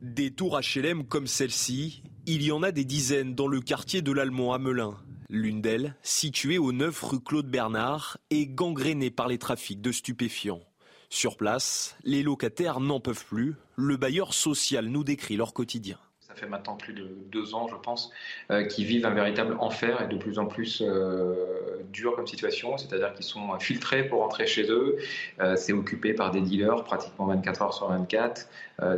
Des 0.00 0.30
tours 0.30 0.58
HLM 0.58 1.04
comme 1.04 1.26
celle-ci, 1.26 2.02
il 2.24 2.42
y 2.42 2.52
en 2.52 2.62
a 2.62 2.72
des 2.72 2.86
dizaines 2.86 3.34
dans 3.34 3.48
le 3.48 3.60
quartier 3.60 4.00
de 4.00 4.12
l'Almont 4.12 4.54
à 4.54 4.58
Melun. 4.58 4.96
L'une 5.30 5.60
d'elles, 5.60 5.94
située 6.02 6.56
au 6.56 6.72
9 6.72 7.02
rue 7.02 7.20
Claude 7.20 7.50
Bernard, 7.50 8.16
est 8.30 8.46
gangrénée 8.46 9.10
par 9.10 9.28
les 9.28 9.38
trafics 9.38 9.82
de 9.82 9.92
stupéfiants. 9.92 10.62
Sur 11.10 11.36
place, 11.36 11.96
les 12.02 12.22
locataires 12.22 12.80
n'en 12.80 12.98
peuvent 12.98 13.26
plus. 13.26 13.56
Le 13.76 13.98
bailleur 13.98 14.32
social 14.32 14.86
nous 14.86 15.04
décrit 15.04 15.36
leur 15.36 15.52
quotidien 15.52 15.98
fait 16.38 16.48
maintenant 16.48 16.76
plus 16.76 16.92
de 16.92 17.08
deux 17.30 17.54
ans, 17.54 17.68
je 17.68 17.74
pense, 17.76 18.10
euh, 18.50 18.64
qui 18.64 18.84
vivent 18.84 19.06
un 19.06 19.14
véritable 19.14 19.56
enfer 19.60 20.02
et 20.02 20.12
de 20.12 20.16
plus 20.16 20.38
en 20.38 20.46
plus 20.46 20.82
euh, 20.82 21.34
dur 21.92 22.14
comme 22.16 22.26
situation, 22.26 22.78
c'est-à-dire 22.78 23.12
qu'ils 23.14 23.24
sont 23.24 23.58
filtrés 23.58 24.04
pour 24.04 24.20
rentrer 24.20 24.46
chez 24.46 24.70
eux. 24.70 24.96
Euh, 25.40 25.56
c'est 25.56 25.72
occupé 25.72 26.14
par 26.14 26.30
des 26.30 26.40
dealers 26.40 26.84
pratiquement 26.84 27.26
24 27.26 27.62
heures 27.62 27.74
sur 27.74 27.88
24, 27.88 28.48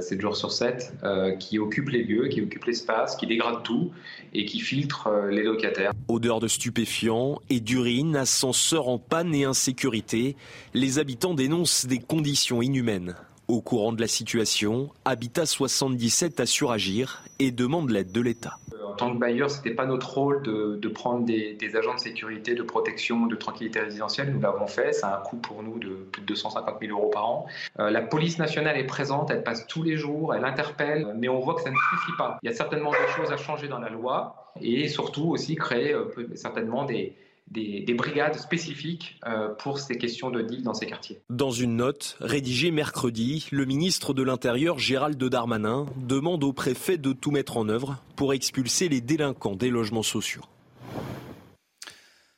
7 0.00 0.20
jours 0.20 0.36
sur 0.36 0.52
7, 0.52 0.92
qui 1.38 1.58
occupent 1.58 1.88
les 1.88 2.04
lieux, 2.04 2.28
qui 2.28 2.42
occupent 2.42 2.66
l'espace, 2.66 3.16
qui 3.16 3.26
dégradent 3.26 3.62
tout 3.62 3.92
et 4.34 4.44
qui 4.44 4.60
filtrent 4.60 5.08
les 5.30 5.42
locataires. 5.42 5.92
Odeur 6.08 6.38
de 6.38 6.48
stupéfiants 6.48 7.40
et 7.48 7.60
d'urine, 7.60 8.14
ascenseur 8.14 8.88
en 8.88 8.98
panne 8.98 9.34
et 9.34 9.44
insécurité, 9.44 10.36
les 10.74 10.98
habitants 10.98 11.32
dénoncent 11.32 11.86
des 11.86 11.98
conditions 11.98 12.60
inhumaines. 12.60 13.16
Au 13.50 13.60
courant 13.60 13.92
de 13.92 14.00
la 14.00 14.06
situation, 14.06 14.90
Habitat 15.04 15.44
77 15.44 16.38
a 16.38 16.46
suragir 16.46 17.24
et 17.40 17.50
demande 17.50 17.90
l'aide 17.90 18.12
de 18.12 18.20
l'État. 18.20 18.58
En 18.86 18.92
tant 18.92 19.12
que 19.12 19.18
bailleur, 19.18 19.50
ce 19.50 19.56
n'était 19.56 19.74
pas 19.74 19.86
notre 19.86 20.08
rôle 20.08 20.40
de, 20.44 20.88
prendre 20.88 21.24
des, 21.24 21.58
agents 21.74 21.96
de 21.96 21.98
sécurité, 21.98 22.54
de 22.54 22.62
protection, 22.62 23.26
de 23.26 23.34
tranquillité 23.34 23.80
résidentielle. 23.80 24.30
Nous 24.32 24.40
l'avons 24.40 24.68
fait. 24.68 24.92
Ça 24.92 25.08
a 25.08 25.18
un 25.18 25.22
coût 25.22 25.38
pour 25.38 25.64
nous 25.64 25.80
de 25.80 25.88
plus 26.12 26.22
de 26.22 26.26
250 26.28 26.76
000 26.80 26.96
euros 26.96 27.10
par 27.10 27.28
an. 27.28 27.46
Euh, 27.80 27.90
la 27.90 28.02
police 28.02 28.38
nationale 28.38 28.78
est 28.78 28.86
présente. 28.86 29.32
Elle 29.32 29.42
passe 29.42 29.66
tous 29.66 29.82
les 29.82 29.96
jours. 29.96 30.32
Elle 30.32 30.44
interpelle. 30.44 31.12
Mais 31.18 31.28
on 31.28 31.40
voit 31.40 31.54
que 31.54 31.62
ça 31.62 31.70
ne 31.70 31.76
suffit 31.90 32.16
pas. 32.16 32.38
Il 32.44 32.46
y 32.46 32.52
a 32.52 32.54
certainement 32.54 32.92
des 32.92 33.12
choses 33.16 33.32
à 33.32 33.36
changer 33.36 33.66
dans 33.66 33.80
la 33.80 33.88
loi 33.88 34.52
et 34.60 34.86
surtout 34.86 35.28
aussi 35.28 35.56
créer 35.56 35.92
euh, 35.92 36.06
certainement 36.36 36.84
des, 36.84 37.16
des, 37.50 37.94
brigades 37.94 38.38
spécifiques 38.38 39.20
pour 39.58 39.78
ces 39.78 39.98
questions 39.98 40.30
de 40.30 40.42
deal 40.42 40.62
dans 40.62 40.74
ces 40.74 40.86
quartiers. 40.86 41.20
Dans 41.28 41.50
une 41.50 41.76
note 41.76 42.16
rédigée 42.20 42.70
mercredi, 42.70 43.46
le 43.50 43.64
ministre 43.64 44.14
de 44.14 44.22
l'Intérieur 44.22 44.78
Gérald 44.78 45.22
Darmanin 45.22 45.86
demande 45.96 46.44
au 46.44 46.52
préfet 46.52 46.98
de 46.98 47.12
tout 47.12 47.30
mettre 47.30 47.56
en 47.56 47.68
œuvre 47.68 48.02
pour 48.16 48.32
expulser 48.32 48.88
les 48.88 49.00
délinquants 49.00 49.56
des 49.56 49.70
logements 49.70 50.02
sociaux. 50.02 50.42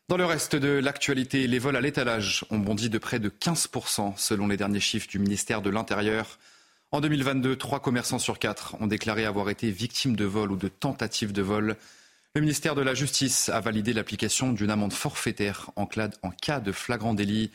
Dans 0.09 0.16
le 0.16 0.26
reste 0.26 0.57
de 0.57 0.69
l'actualité, 0.69 1.47
les 1.47 1.59
vols 1.59 1.76
à 1.76 1.81
l'étalage 1.81 2.45
ont 2.50 2.59
bondi 2.59 2.90
de 2.90 2.99
près 2.99 3.19
de 3.19 3.31
15% 3.31 4.14
selon 4.16 4.47
les 4.47 4.57
derniers 4.57 4.81
chiffres 4.81 5.09
du 5.09 5.19
ministère 5.19 5.62
de 5.62 5.71
l'Intérieur. 5.71 6.38
En 6.90 7.00
2022, 7.00 7.57
trois 7.57 7.81
commerçants 7.81 8.19
sur 8.19 8.38
quatre 8.38 8.76
ont 8.81 8.87
déclaré 8.87 9.25
avoir 9.25 9.49
été 9.49 9.71
victimes 9.71 10.14
de 10.14 10.26
vol 10.26 10.52
ou 10.52 10.57
de 10.57 10.69
tentatives 10.69 11.33
de 11.33 11.40
vol. 11.40 11.76
Le 12.35 12.41
ministère 12.41 12.75
de 12.75 12.81
la 12.81 12.95
Justice 12.95 13.51
a 13.51 13.61
validé 13.61 13.93
l'application 13.93 14.55
d'une 14.55 14.71
amende 14.71 14.95
forfaitaire 14.95 15.71
en 15.77 15.85
cas 16.31 16.61
de 16.61 16.73
flagrant 16.73 17.12
délit. 17.12 17.51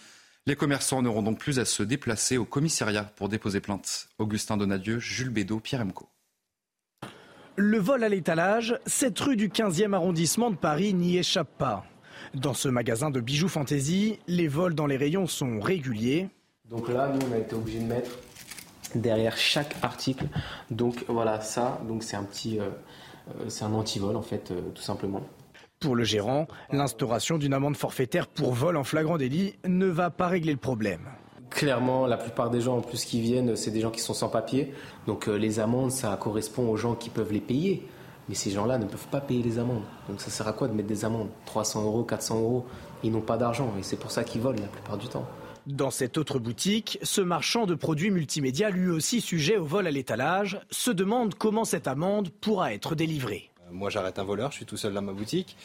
Les 0.45 0.55
commerçants 0.55 1.01
n'auront 1.01 1.23
donc 1.23 1.39
plus 1.39 1.57
à 1.57 1.65
se 1.65 1.81
déplacer 1.81 2.37
au 2.37 2.45
commissariat 2.45 3.03
pour 3.03 3.27
déposer 3.27 3.59
plainte. 3.59 4.07
Augustin 4.19 4.55
Donadieu, 4.55 4.99
Jules 4.99 5.31
Bédot, 5.31 5.59
Pierre 5.61 5.81
Emco. 5.81 6.09
Le 7.55 7.79
vol 7.79 8.03
à 8.03 8.09
l'étalage, 8.09 8.79
cette 8.85 9.19
rue 9.19 9.35
du 9.35 9.49
15e 9.49 9.93
arrondissement 9.93 10.51
de 10.51 10.55
Paris 10.55 10.93
n'y 10.93 11.17
échappe 11.17 11.57
pas. 11.57 11.83
Dans 12.35 12.53
ce 12.53 12.69
magasin 12.69 13.09
de 13.09 13.19
bijoux 13.19 13.49
fantasy, 13.49 14.19
les 14.27 14.47
vols 14.47 14.75
dans 14.75 14.85
les 14.85 14.97
rayons 14.97 15.25
sont 15.25 15.59
réguliers. 15.59 16.29
Donc 16.69 16.87
là, 16.87 17.11
nous, 17.11 17.27
on 17.27 17.33
a 17.33 17.39
été 17.39 17.55
obligé 17.55 17.79
de 17.79 17.85
mettre 17.85 18.11
derrière 18.93 19.37
chaque 19.37 19.75
article. 19.81 20.27
Donc 20.69 21.03
voilà, 21.07 21.41
ça, 21.41 21.81
donc 21.87 22.03
c'est 22.03 22.15
un 22.15 22.23
petit, 22.23 22.59
euh, 22.59 22.69
c'est 23.47 23.63
un 23.63 23.73
anti-vol 23.73 24.15
en 24.15 24.21
fait, 24.21 24.51
euh, 24.51 24.61
tout 24.73 24.81
simplement. 24.81 25.21
Pour 25.79 25.95
le 25.95 26.03
gérant, 26.03 26.47
l'instauration 26.71 27.37
d'une 27.37 27.53
amende 27.53 27.77
forfaitaire 27.77 28.27
pour 28.27 28.53
vol 28.53 28.77
en 28.77 28.83
flagrant 28.83 29.17
délit 29.17 29.55
ne 29.67 29.85
va 29.85 30.09
pas 30.09 30.27
régler 30.27 30.51
le 30.51 30.57
problème. 30.57 31.01
Clairement, 31.49 32.07
la 32.07 32.17
plupart 32.17 32.49
des 32.49 32.61
gens 32.61 32.77
en 32.77 32.81
plus 32.81 33.05
qui 33.05 33.21
viennent, 33.21 33.55
c'est 33.55 33.71
des 33.71 33.81
gens 33.81 33.91
qui 33.91 34.01
sont 34.01 34.13
sans 34.13 34.29
papier. 34.29 34.73
Donc 35.05 35.27
les 35.27 35.59
amendes, 35.59 35.91
ça 35.91 36.17
correspond 36.19 36.67
aux 36.69 36.77
gens 36.77 36.95
qui 36.95 37.09
peuvent 37.09 37.31
les 37.31 37.39
payer. 37.39 37.87
Mais 38.27 38.35
ces 38.35 38.51
gens-là 38.51 38.77
ne 38.77 38.85
peuvent 38.85 39.07
pas 39.07 39.21
payer 39.21 39.41
les 39.41 39.57
amendes. 39.59 39.83
Donc 40.09 40.19
ça 40.19 40.29
sert 40.29 40.47
à 40.47 40.53
quoi 40.53 40.67
de 40.67 40.73
mettre 40.73 40.89
des 40.89 41.05
amendes? 41.05 41.29
300 41.45 41.83
euros, 41.85 42.03
400 42.03 42.39
euros? 42.39 42.65
Ils 43.03 43.11
n'ont 43.11 43.21
pas 43.21 43.37
d'argent 43.37 43.71
et 43.79 43.83
c'est 43.83 43.95
pour 43.95 44.11
ça 44.11 44.23
qu'ils 44.23 44.41
volent 44.41 44.59
la 44.59 44.67
plupart 44.67 44.97
du 44.97 45.07
temps. 45.07 45.25
Dans 45.67 45.91
cette 45.91 46.17
autre 46.17 46.39
boutique, 46.39 46.97
ce 47.03 47.19
marchand 47.19 47.65
de 47.65 47.75
produits 47.75 48.09
multimédia, 48.09 48.69
lui 48.69 48.89
aussi 48.89 49.19
sujet 49.19 49.57
au 49.57 49.65
vol 49.65 49.85
à 49.85 49.91
l'étalage, 49.91 50.61
se 50.71 50.91
demande 50.91 51.35
comment 51.35 51.65
cette 51.65 51.89
amende 51.89 52.29
pourra 52.29 52.73
être 52.73 52.95
délivrée. 52.95 53.51
Euh, 53.67 53.73
moi 53.73 53.89
j'arrête 53.89 54.17
un 54.17 54.23
voleur, 54.23 54.51
je 54.51 54.55
suis 54.55 54.65
tout 54.65 54.77
seul 54.77 54.93
dans 54.93 55.01
ma 55.01 55.11
boutique. 55.11 55.57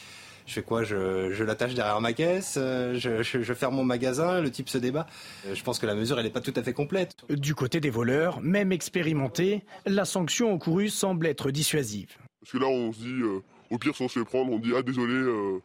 Je 0.45 0.55
fais 0.55 0.61
quoi? 0.61 0.83
Je, 0.83 1.41
l'attache 1.45 1.73
derrière 1.73 2.01
ma 2.01 2.11
caisse, 2.11 2.55
euh, 2.57 2.95
je, 2.95 3.23
je, 3.23 3.53
ferme 3.53 3.75
mon 3.75 3.85
magasin, 3.85 4.41
le 4.41 4.51
type 4.51 4.67
se 4.67 4.77
débat. 4.77 5.07
Euh, 5.45 5.55
je 5.55 5.63
pense 5.63 5.79
que 5.79 5.85
la 5.85 5.95
mesure, 5.95 6.19
elle 6.19 6.25
n'est 6.25 6.31
pas 6.31 6.41
tout 6.41 6.53
à 6.57 6.63
fait 6.63 6.73
complète. 6.73 7.15
Du 7.29 7.55
côté 7.55 7.79
des 7.79 7.89
voleurs, 7.89 8.41
même 8.41 8.73
expérimentés, 8.73 9.63
la 9.85 10.03
sanction 10.03 10.51
encourue 10.53 10.89
semble 10.89 11.27
être 11.27 11.49
dissuasive. 11.49 12.17
Parce 12.41 12.51
que 12.51 12.57
là, 12.57 12.67
on 12.67 12.91
se 12.91 12.99
dit, 12.99 13.21
euh, 13.21 13.41
au 13.69 13.77
pire, 13.77 13.95
si 13.95 14.01
on 14.01 14.09
se 14.09 14.19
fait 14.19 14.25
prendre, 14.25 14.51
on 14.51 14.59
dit, 14.59 14.73
ah 14.75 14.81
désolé, 14.81 15.13
euh, 15.13 15.61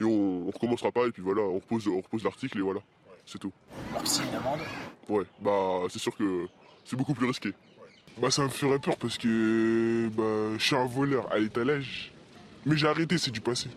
et 0.00 0.04
on, 0.04 0.48
on 0.48 0.50
recommencera 0.50 0.90
pas, 0.92 1.06
et 1.06 1.10
puis 1.10 1.22
voilà, 1.22 1.42
on 1.42 1.56
repose, 1.56 1.86
on 1.88 2.00
repose 2.00 2.24
l'article, 2.24 2.56
et 2.56 2.62
voilà, 2.62 2.80
c'est 3.26 3.38
tout. 3.38 3.52
Alors 3.90 4.06
si 4.06 4.22
une 4.22 4.34
amende 4.34 4.60
Ouais, 5.08 5.24
bah 5.40 5.80
c'est 5.90 5.98
sûr 5.98 6.16
que 6.16 6.46
c'est 6.84 6.96
beaucoup 6.96 7.14
plus 7.14 7.26
risqué. 7.26 7.52
Bah 8.18 8.30
ça 8.30 8.42
me 8.42 8.48
ferait 8.48 8.78
peur 8.78 8.96
parce 8.96 9.18
que 9.18 10.08
bah, 10.08 10.56
je 10.58 10.64
suis 10.64 10.76
un 10.76 10.86
voleur 10.86 11.30
à 11.32 11.38
l'étalage. 11.38 12.12
Mais 12.66 12.76
j'ai 12.76 12.86
arrêté, 12.86 13.18
c'est 13.18 13.30
du 13.30 13.40
passé. 13.40 13.68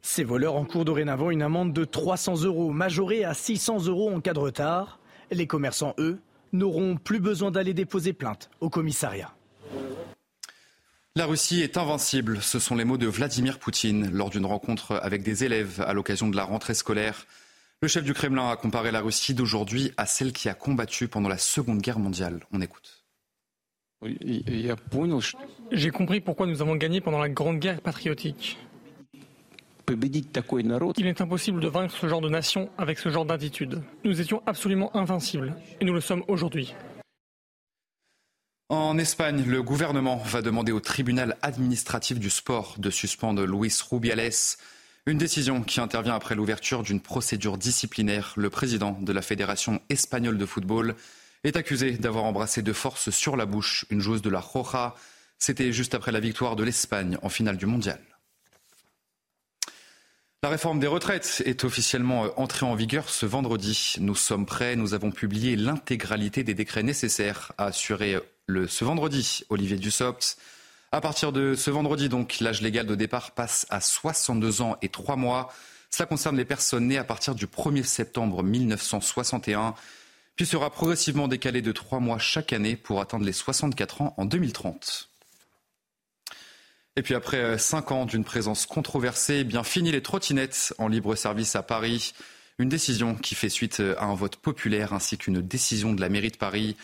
Ces 0.00 0.24
voleurs 0.24 0.54
encourent 0.54 0.84
dorénavant 0.84 1.30
une 1.30 1.42
amende 1.42 1.72
de 1.72 1.84
300 1.84 2.44
euros, 2.44 2.70
majorée 2.70 3.24
à 3.24 3.34
600 3.34 3.86
euros 3.86 4.10
en 4.10 4.20
cas 4.20 4.32
de 4.32 4.38
retard. 4.38 5.00
Les 5.30 5.46
commerçants, 5.46 5.94
eux, 5.98 6.18
n'auront 6.52 6.96
plus 6.96 7.20
besoin 7.20 7.50
d'aller 7.50 7.74
déposer 7.74 8.14
plainte 8.14 8.48
au 8.60 8.70
commissariat. 8.70 9.34
La 11.16 11.26
Russie 11.26 11.62
est 11.62 11.76
invincible, 11.76 12.40
ce 12.40 12.58
sont 12.58 12.76
les 12.76 12.84
mots 12.84 12.96
de 12.96 13.08
Vladimir 13.08 13.58
Poutine 13.58 14.08
lors 14.12 14.30
d'une 14.30 14.46
rencontre 14.46 14.98
avec 15.02 15.22
des 15.22 15.42
élèves 15.42 15.82
à 15.84 15.92
l'occasion 15.92 16.28
de 16.28 16.36
la 16.36 16.44
rentrée 16.44 16.74
scolaire. 16.74 17.26
Le 17.80 17.86
chef 17.86 18.02
du 18.02 18.12
Kremlin 18.12 18.50
a 18.50 18.56
comparé 18.56 18.90
la 18.90 19.00
Russie 19.00 19.34
d'aujourd'hui 19.34 19.92
à 19.96 20.04
celle 20.04 20.32
qui 20.32 20.48
a 20.48 20.54
combattu 20.54 21.06
pendant 21.06 21.28
la 21.28 21.38
Seconde 21.38 21.80
Guerre 21.80 22.00
mondiale. 22.00 22.40
On 22.52 22.60
écoute. 22.60 23.04
J'ai 25.70 25.90
compris 25.90 26.20
pourquoi 26.20 26.46
nous 26.46 26.60
avons 26.60 26.74
gagné 26.74 27.00
pendant 27.00 27.20
la 27.20 27.28
Grande 27.28 27.60
Guerre 27.60 27.80
patriotique. 27.80 28.58
Il 29.88 31.06
est 31.06 31.20
impossible 31.20 31.60
de 31.60 31.68
vaincre 31.68 31.94
ce 31.96 32.08
genre 32.08 32.20
de 32.20 32.28
nation 32.28 32.68
avec 32.78 32.98
ce 32.98 33.10
genre 33.10 33.24
d'attitude. 33.24 33.80
Nous 34.04 34.20
étions 34.20 34.42
absolument 34.46 34.94
invincibles 34.96 35.54
et 35.80 35.84
nous 35.84 35.94
le 35.94 36.00
sommes 36.00 36.24
aujourd'hui. 36.26 36.74
En 38.70 38.98
Espagne, 38.98 39.44
le 39.46 39.62
gouvernement 39.62 40.16
va 40.16 40.42
demander 40.42 40.72
au 40.72 40.80
tribunal 40.80 41.36
administratif 41.42 42.18
du 42.18 42.28
sport 42.28 42.74
de 42.78 42.90
suspendre 42.90 43.46
Luis 43.46 43.80
Rubiales. 43.88 44.30
Une 45.08 45.16
décision 45.16 45.62
qui 45.62 45.80
intervient 45.80 46.14
après 46.14 46.34
l'ouverture 46.34 46.82
d'une 46.82 47.00
procédure 47.00 47.56
disciplinaire. 47.56 48.34
Le 48.36 48.50
président 48.50 48.92
de 49.00 49.10
la 49.10 49.22
Fédération 49.22 49.80
espagnole 49.88 50.36
de 50.36 50.44
football 50.44 50.96
est 51.44 51.56
accusé 51.56 51.92
d'avoir 51.92 52.24
embrassé 52.24 52.60
de 52.60 52.74
force 52.74 53.08
sur 53.08 53.34
la 53.34 53.46
bouche 53.46 53.86
une 53.88 54.02
joueuse 54.02 54.20
de 54.20 54.28
la 54.28 54.38
Roja. 54.38 54.94
C'était 55.38 55.72
juste 55.72 55.94
après 55.94 56.12
la 56.12 56.20
victoire 56.20 56.56
de 56.56 56.62
l'Espagne 56.62 57.16
en 57.22 57.30
finale 57.30 57.56
du 57.56 57.64
mondial. 57.64 57.98
La 60.42 60.50
réforme 60.50 60.78
des 60.78 60.86
retraites 60.86 61.42
est 61.46 61.64
officiellement 61.64 62.38
entrée 62.38 62.66
en 62.66 62.74
vigueur 62.74 63.08
ce 63.08 63.24
vendredi. 63.24 63.94
Nous 64.00 64.14
sommes 64.14 64.44
prêts, 64.44 64.76
nous 64.76 64.92
avons 64.92 65.10
publié 65.10 65.56
l'intégralité 65.56 66.44
des 66.44 66.52
décrets 66.52 66.82
nécessaires 66.82 67.52
à 67.56 67.64
assurer 67.64 68.18
le, 68.44 68.68
ce 68.68 68.84
vendredi, 68.84 69.42
Olivier 69.48 69.78
Dussopt. 69.78 70.36
À 70.90 71.02
partir 71.02 71.32
de 71.32 71.54
ce 71.54 71.70
vendredi, 71.70 72.08
donc, 72.08 72.40
l'âge 72.40 72.62
légal 72.62 72.86
de 72.86 72.94
départ 72.94 73.32
passe 73.32 73.66
à 73.68 73.80
62 73.80 74.62
ans 74.62 74.78
et 74.80 74.88
3 74.88 75.16
mois. 75.16 75.52
Cela 75.90 76.06
concerne 76.06 76.36
les 76.36 76.46
personnes 76.46 76.86
nées 76.86 76.96
à 76.96 77.04
partir 77.04 77.34
du 77.34 77.46
1er 77.46 77.82
septembre 77.82 78.42
1961, 78.42 79.74
puis 80.34 80.46
sera 80.46 80.70
progressivement 80.70 81.28
décalé 81.28 81.60
de 81.60 81.72
3 81.72 82.00
mois 82.00 82.18
chaque 82.18 82.54
année 82.54 82.74
pour 82.74 83.02
atteindre 83.02 83.26
les 83.26 83.32
64 83.32 84.00
ans 84.02 84.14
en 84.16 84.24
2030. 84.24 85.10
Et 86.96 87.02
puis 87.02 87.14
après 87.14 87.58
5 87.58 87.92
ans 87.92 88.06
d'une 88.06 88.24
présence 88.24 88.64
controversée, 88.64 89.44
bien 89.44 89.64
fini 89.64 89.92
les 89.92 90.02
trottinettes 90.02 90.74
en 90.78 90.88
libre 90.88 91.14
service 91.14 91.54
à 91.54 91.62
Paris. 91.62 92.14
Une 92.58 92.68
décision 92.68 93.14
qui 93.14 93.34
fait 93.34 93.50
suite 93.50 93.80
à 93.98 94.04
un 94.04 94.14
vote 94.14 94.36
populaire 94.36 94.92
ainsi 94.94 95.18
qu'une 95.18 95.40
décision 95.40 95.92
de 95.92 96.00
la 96.00 96.08
mairie 96.08 96.30
de 96.30 96.36
Paris. 96.36 96.76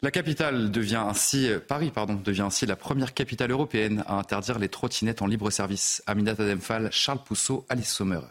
La 0.00 0.12
capitale 0.12 0.70
devient 0.70 1.02
ainsi, 1.04 1.48
euh, 1.48 1.58
Paris 1.58 1.90
pardon, 1.92 2.14
devient 2.14 2.42
ainsi 2.42 2.66
la 2.66 2.76
première 2.76 3.14
capitale 3.14 3.50
européenne 3.50 4.04
à 4.06 4.14
interdire 4.14 4.60
les 4.60 4.68
trottinettes 4.68 5.22
en 5.22 5.26
libre 5.26 5.50
service. 5.50 6.04
Aminata 6.06 6.46
Demphal, 6.46 6.88
Charles 6.92 7.18
Pousseau, 7.24 7.66
Alice 7.68 7.90
Sommerer. 7.90 8.28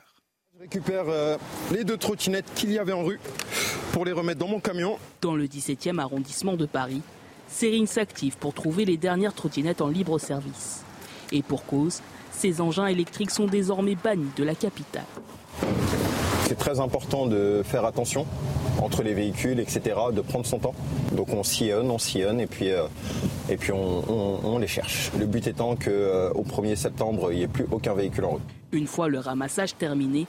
Je 0.56 0.62
récupère 0.62 1.04
euh, 1.10 1.38
les 1.74 1.84
deux 1.84 1.98
trottinettes 1.98 2.50
qu'il 2.56 2.72
y 2.72 2.80
avait 2.80 2.94
en 2.94 3.04
rue 3.04 3.20
pour 3.92 4.06
les 4.06 4.14
remettre 4.14 4.40
dans 4.40 4.48
mon 4.48 4.62
camion. 4.62 4.98
Dans 5.20 5.36
le 5.36 5.46
17e 5.46 6.00
arrondissement 6.00 6.56
de 6.56 6.66
Paris, 6.66 7.02
Sérine 7.50 7.86
s'active 7.86 8.38
pour 8.38 8.54
trouver 8.54 8.86
les 8.86 8.96
dernières 8.96 9.34
trottinettes 9.34 9.82
en 9.82 9.90
libre 9.90 10.20
service. 10.20 10.84
Et 11.34 11.42
pour 11.42 11.66
cause, 11.66 12.02
ces 12.32 12.62
engins 12.62 12.88
électriques 12.88 13.32
sont 13.32 13.46
désormais 13.46 13.96
bannis 13.96 14.32
de 14.38 14.46
la 14.46 14.56
capitale. 14.56 15.04
C'est 16.48 16.58
très 16.58 16.80
important 16.80 17.26
de 17.26 17.62
faire 17.66 17.84
attention 17.84 18.26
entre 18.82 19.04
les 19.04 19.14
véhicules, 19.14 19.60
etc., 19.60 19.96
de 20.14 20.22
prendre 20.22 20.46
son 20.46 20.60
temps. 20.60 20.76
Donc 21.14 21.30
on 21.30 21.44
sillonne, 21.44 21.90
on 21.90 21.98
sillonne 21.98 22.40
et 22.40 22.48
puis, 22.48 22.72
euh, 22.72 22.84
et 23.50 23.58
puis 23.58 23.72
on, 23.72 24.58
les 24.60 24.68
cherche. 24.68 25.12
Le 25.18 25.26
but 25.26 25.46
étant 25.48 25.76
qu'au 25.76 25.90
euh, 25.90 26.32
1er 26.34 26.76
septembre, 26.76 27.32
il 27.32 27.38
n'y 27.38 27.44
ait 27.44 27.48
plus 27.48 27.68
aucun 27.72 27.94
véhicule 27.94 28.26
en 28.26 28.30
route. 28.32 28.42
Une 28.72 28.88
fois 28.88 29.08
le 29.08 29.20
ramassage 29.20 29.76
terminé, 29.76 30.28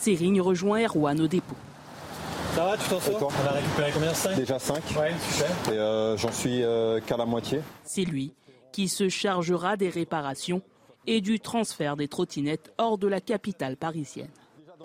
Sérine 0.00 0.40
rejoint 0.40 0.84
Erwan 0.84 1.20
au 1.20 1.26
dépôt. 1.26 1.56
Ça 2.54 2.64
va, 2.64 2.76
tu 2.76 2.88
t'en 2.88 3.00
sors 3.00 3.32
On 3.44 3.48
a 3.48 3.52
récupéré 3.52 3.90
combien 3.92 4.14
5 4.14 4.34
Déjà 4.36 4.58
5. 4.58 4.76
Ouais, 4.98 5.12
super. 5.30 5.50
Et 5.72 5.78
euh, 5.78 6.16
j'en 6.16 6.32
suis 6.32 6.62
qu'à 7.06 7.16
la 7.16 7.26
moitié. 7.26 7.60
C'est 7.84 8.04
lui 8.04 8.32
qui 8.72 8.88
se 8.88 9.08
chargera 9.08 9.76
des 9.76 9.88
réparations 9.88 10.62
et 11.06 11.20
du 11.20 11.40
transfert 11.40 11.96
des 11.96 12.08
trottinettes 12.08 12.72
hors 12.78 12.98
de 12.98 13.08
la 13.08 13.20
capitale 13.20 13.76
parisienne. 13.76 14.30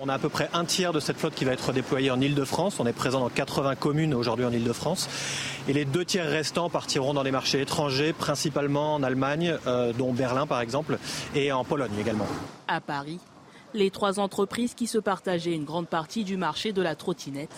On 0.03 0.09
a 0.09 0.15
à 0.15 0.17
peu 0.17 0.29
près 0.29 0.49
un 0.53 0.65
tiers 0.65 0.93
de 0.93 0.99
cette 0.99 1.17
flotte 1.17 1.35
qui 1.35 1.45
va 1.45 1.53
être 1.53 1.73
déployée 1.73 2.09
en 2.09 2.19
Ile-de-France. 2.19 2.79
On 2.79 2.87
est 2.87 2.93
présent 2.93 3.19
dans 3.19 3.29
80 3.29 3.75
communes 3.75 4.15
aujourd'hui 4.15 4.45
en 4.45 4.51
Ile-de-France. 4.51 5.07
Et 5.67 5.73
les 5.73 5.85
deux 5.85 6.03
tiers 6.03 6.27
restants 6.27 6.71
partiront 6.71 7.13
dans 7.13 7.21
les 7.21 7.29
marchés 7.29 7.61
étrangers, 7.61 8.11
principalement 8.11 8.95
en 8.95 9.03
Allemagne, 9.03 9.55
euh, 9.67 9.93
dont 9.93 10.11
Berlin 10.11 10.47
par 10.47 10.59
exemple, 10.59 10.97
et 11.35 11.51
en 11.51 11.63
Pologne 11.63 11.91
également. 11.99 12.25
À 12.67 12.81
Paris, 12.81 13.19
les 13.75 13.91
trois 13.91 14.19
entreprises 14.19 14.73
qui 14.73 14.87
se 14.87 14.97
partageaient 14.97 15.53
une 15.53 15.65
grande 15.65 15.87
partie 15.87 16.23
du 16.23 16.35
marché 16.35 16.73
de 16.73 16.81
la 16.81 16.95
trottinette 16.95 17.53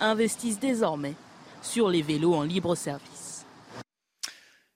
investissent 0.00 0.60
désormais 0.60 1.14
sur 1.60 1.90
les 1.90 2.00
vélos 2.00 2.34
en 2.34 2.42
libre 2.42 2.74
service. 2.74 3.44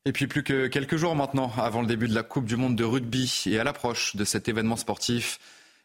Et 0.05 0.13
puis 0.13 0.27
plus 0.27 0.43
que 0.43 0.67
quelques 0.67 0.97
jours 0.97 1.17
maintenant 1.17 1.51
avant 1.57 1.81
le 1.81 1.87
début 1.87 2.09
de 2.09 2.15
la 2.15 2.23
Coupe 2.23 2.45
du 2.45 2.57
Monde 2.57 2.77
de 2.77 2.85
rugby 2.85 3.45
et 3.47 3.59
à 3.59 3.65
l'approche 3.65 4.17
de 4.17 4.25
cet 4.27 4.51
événement 4.51 4.77
sportif, 4.77 5.39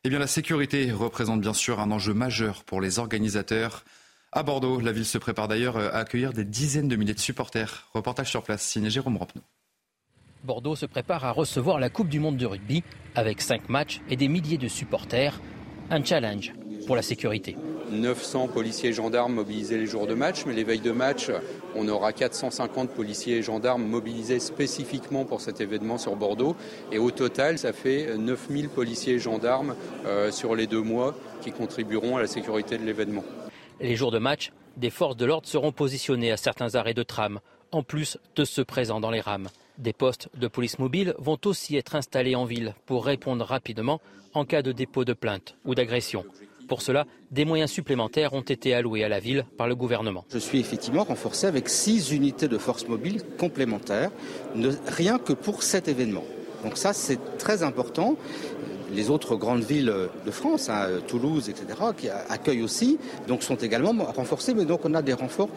Eh 0.04 0.10
bien, 0.10 0.18
la 0.18 0.26
sécurité 0.26 0.92
représente 0.92 1.42
bien 1.42 1.54
sûr 1.54 1.80
un 1.80 1.92
enjeu 1.92 2.16
majeur 2.16 2.64
pour 2.64 2.82
les 2.82 2.98
organisateurs. 2.98 3.86
À 4.32 4.42
Bordeaux, 4.42 4.80
la 4.80 4.92
ville 4.92 5.06
se 5.06 5.20
prépare 5.20 5.48
d'ailleurs 5.48 5.78
à 5.78 5.90
accueillir 5.90 6.34
des 6.34 6.44
dizaines 6.44 6.88
de 6.88 6.96
milliers 6.96 7.14
de 7.14 7.20
supporters. 7.20 7.88
Reportage 7.94 8.32
sur 8.32 8.42
place, 8.42 8.64
signé 8.64 8.90
Jérôme 8.90 9.18
Rampenou. 9.18 9.44
Bordeaux 10.44 10.76
se 10.76 10.88
prépare 10.88 11.24
à 11.24 11.32
recevoir 11.32 11.80
la 11.80 11.92
Coupe 11.92 12.10
du 12.10 12.20
Monde 12.20 12.38
de 12.38 12.48
rugby 12.48 12.84
avec 13.14 13.42
cinq 13.42 13.70
matchs 13.70 14.02
et 14.10 14.16
des 14.16 14.28
milliers 14.28 14.58
de 14.58 14.68
supporters. 14.68 15.40
Un 15.92 16.04
challenge 16.04 16.52
pour 16.92 16.98
la 16.98 17.02
sécurité. 17.02 17.56
900 17.90 18.50
policiers 18.50 18.90
et 18.90 18.92
gendarmes 18.92 19.36
mobilisés 19.36 19.78
les 19.78 19.86
jours 19.86 20.08
de 20.08 20.14
match, 20.14 20.44
mais 20.46 20.52
les 20.52 20.66
veilles 20.66 20.82
de 20.82 20.92
match, 20.92 21.32
on 21.74 21.88
aura 21.88 22.12
450 22.12 22.90
policiers 22.90 23.38
et 23.38 23.42
gendarmes 23.42 23.86
mobilisés 23.86 24.42
spécifiquement 24.42 25.24
pour 25.24 25.40
cet 25.40 25.62
événement 25.62 25.98
sur 25.98 26.18
Bordeaux. 26.18 26.54
Et 26.92 27.00
au 27.00 27.10
total, 27.10 27.58
ça 27.58 27.72
fait 27.72 28.18
9000 28.18 28.68
policiers 28.68 29.14
et 29.14 29.20
gendarmes 29.20 29.78
euh, 30.06 30.32
sur 30.32 30.54
les 30.54 30.68
deux 30.68 30.82
mois 30.82 31.16
qui 31.42 31.54
contribueront 31.54 32.18
à 32.18 32.20
la 32.20 32.28
sécurité 32.28 32.78
de 32.78 32.84
l'événement. 32.84 33.24
Les 33.80 33.96
jours 33.96 34.12
de 34.12 34.20
match, 34.20 34.52
des 34.76 34.90
forces 34.90 35.16
de 35.16 35.24
l'ordre 35.24 35.48
seront 35.48 35.72
positionnées 35.72 36.34
à 36.34 36.36
certains 36.36 36.76
arrêts 36.76 36.94
de 36.94 37.04
tram, 37.04 37.40
en 37.72 37.84
plus 37.84 38.18
de 38.36 38.44
ceux 38.44 38.66
présents 38.66 39.00
dans 39.00 39.12
les 39.12 39.22
rames. 39.22 39.48
Des 39.78 39.94
postes 39.94 40.28
de 40.36 40.50
police 40.50 40.78
mobile 40.78 41.16
vont 41.20 41.40
aussi 41.46 41.78
être 41.78 41.96
installés 41.96 42.36
en 42.36 42.44
ville 42.44 42.76
pour 42.86 43.06
répondre 43.06 43.46
rapidement 43.46 44.02
en 44.34 44.44
cas 44.44 44.62
de 44.62 44.74
dépôt 44.74 45.06
de 45.06 45.14
plainte 45.14 45.56
ou 45.64 45.74
d'agression. 45.74 46.26
Pour 46.72 46.82
cela, 46.82 47.06
des 47.32 47.44
moyens 47.44 47.70
supplémentaires 47.70 48.32
ont 48.32 48.40
été 48.40 48.74
alloués 48.74 49.04
à 49.04 49.10
la 49.10 49.20
ville 49.20 49.44
par 49.58 49.68
le 49.68 49.76
gouvernement. 49.76 50.24
Je 50.32 50.38
suis 50.38 50.58
effectivement 50.58 51.04
renforcé 51.04 51.46
avec 51.46 51.68
six 51.68 52.14
unités 52.14 52.48
de 52.48 52.58
force 52.58 52.88
mobile 52.88 53.24
complémentaires, 53.38 54.10
rien 54.88 55.20
que 55.20 55.34
pour 55.34 55.64
cet 55.64 55.90
événement. 55.90 56.24
Donc 56.64 56.78
ça, 56.78 56.94
c'est 56.94 57.20
très 57.38 57.62
important. 57.62 58.16
Les 58.94 59.10
autres 59.10 59.36
grandes 59.36 59.64
villes 59.64 59.94
de 60.26 60.32
France, 60.32 60.70
hein, 60.70 60.88
Toulouse, 61.10 61.50
etc., 61.50 61.78
qui 61.98 62.08
accueillent 62.08 62.64
aussi, 62.64 62.98
donc 63.28 63.44
sont 63.44 63.58
également 63.58 64.06
renforcées, 64.06 64.54
mais 64.54 64.64
donc 64.64 64.86
on 64.86 64.94
a 64.94 65.02
des 65.02 65.12
renforts 65.12 65.50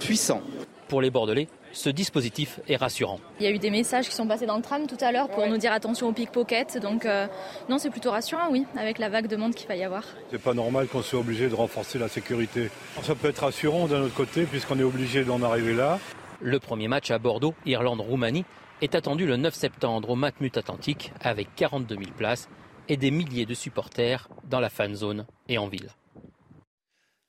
puissants. 0.00 0.42
Pour 0.88 1.00
les 1.00 1.10
Bordelais, 1.10 1.46
ce 1.76 1.90
dispositif 1.90 2.60
est 2.68 2.76
rassurant. 2.76 3.20
Il 3.38 3.44
y 3.44 3.48
a 3.48 3.50
eu 3.50 3.58
des 3.58 3.70
messages 3.70 4.08
qui 4.08 4.14
sont 4.14 4.26
passés 4.26 4.46
dans 4.46 4.56
le 4.56 4.62
tram 4.62 4.86
tout 4.86 4.96
à 5.00 5.12
l'heure 5.12 5.28
pour 5.28 5.46
nous 5.46 5.58
dire 5.58 5.72
attention 5.72 6.08
aux 6.08 6.12
pickpockets. 6.12 6.78
Donc 6.80 7.04
euh, 7.04 7.26
non, 7.68 7.78
c'est 7.78 7.90
plutôt 7.90 8.10
rassurant, 8.10 8.48
oui, 8.50 8.64
avec 8.76 8.98
la 8.98 9.08
vague 9.08 9.26
de 9.26 9.36
monde 9.36 9.54
qu'il 9.54 9.68
va 9.68 9.76
y 9.76 9.84
avoir. 9.84 10.02
C'est 10.30 10.40
pas 10.40 10.54
normal 10.54 10.86
qu'on 10.88 11.02
soit 11.02 11.20
obligé 11.20 11.48
de 11.48 11.54
renforcer 11.54 11.98
la 11.98 12.08
sécurité. 12.08 12.70
Ça 13.02 13.14
peut 13.14 13.28
être 13.28 13.40
rassurant 13.40 13.86
d'un 13.86 14.02
autre 14.02 14.14
côté 14.14 14.44
puisqu'on 14.44 14.78
est 14.78 14.84
obligé 14.84 15.24
d'en 15.24 15.42
arriver 15.42 15.74
là. 15.74 15.98
Le 16.40 16.58
premier 16.58 16.88
match 16.88 17.10
à 17.10 17.18
Bordeaux, 17.18 17.54
Irlande-Roumanie, 17.66 18.44
est 18.80 18.94
attendu 18.94 19.26
le 19.26 19.36
9 19.36 19.54
septembre 19.54 20.10
au 20.10 20.16
Matmut 20.16 20.56
Atlantique 20.56 21.12
avec 21.20 21.54
42 21.56 21.94
000 21.94 22.10
places 22.16 22.48
et 22.88 22.96
des 22.96 23.10
milliers 23.10 23.46
de 23.46 23.54
supporters 23.54 24.28
dans 24.44 24.60
la 24.60 24.70
fan 24.70 24.94
zone 24.94 25.26
et 25.48 25.58
en 25.58 25.68
ville. 25.68 25.88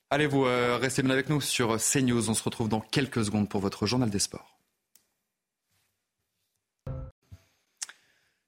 Allez, 0.10 0.26
vous 0.26 0.46
euh, 0.46 0.78
restez 0.78 1.04
bien 1.04 1.12
avec 1.12 1.28
nous 1.28 1.42
sur 1.42 1.78
CNews. 1.78 2.30
On 2.30 2.34
se 2.34 2.44
retrouve 2.44 2.70
dans 2.70 2.80
quelques 2.80 3.26
secondes 3.26 3.50
pour 3.50 3.60
votre 3.60 3.86
journal 3.86 4.10
des 4.10 4.20
sports. 4.20 4.58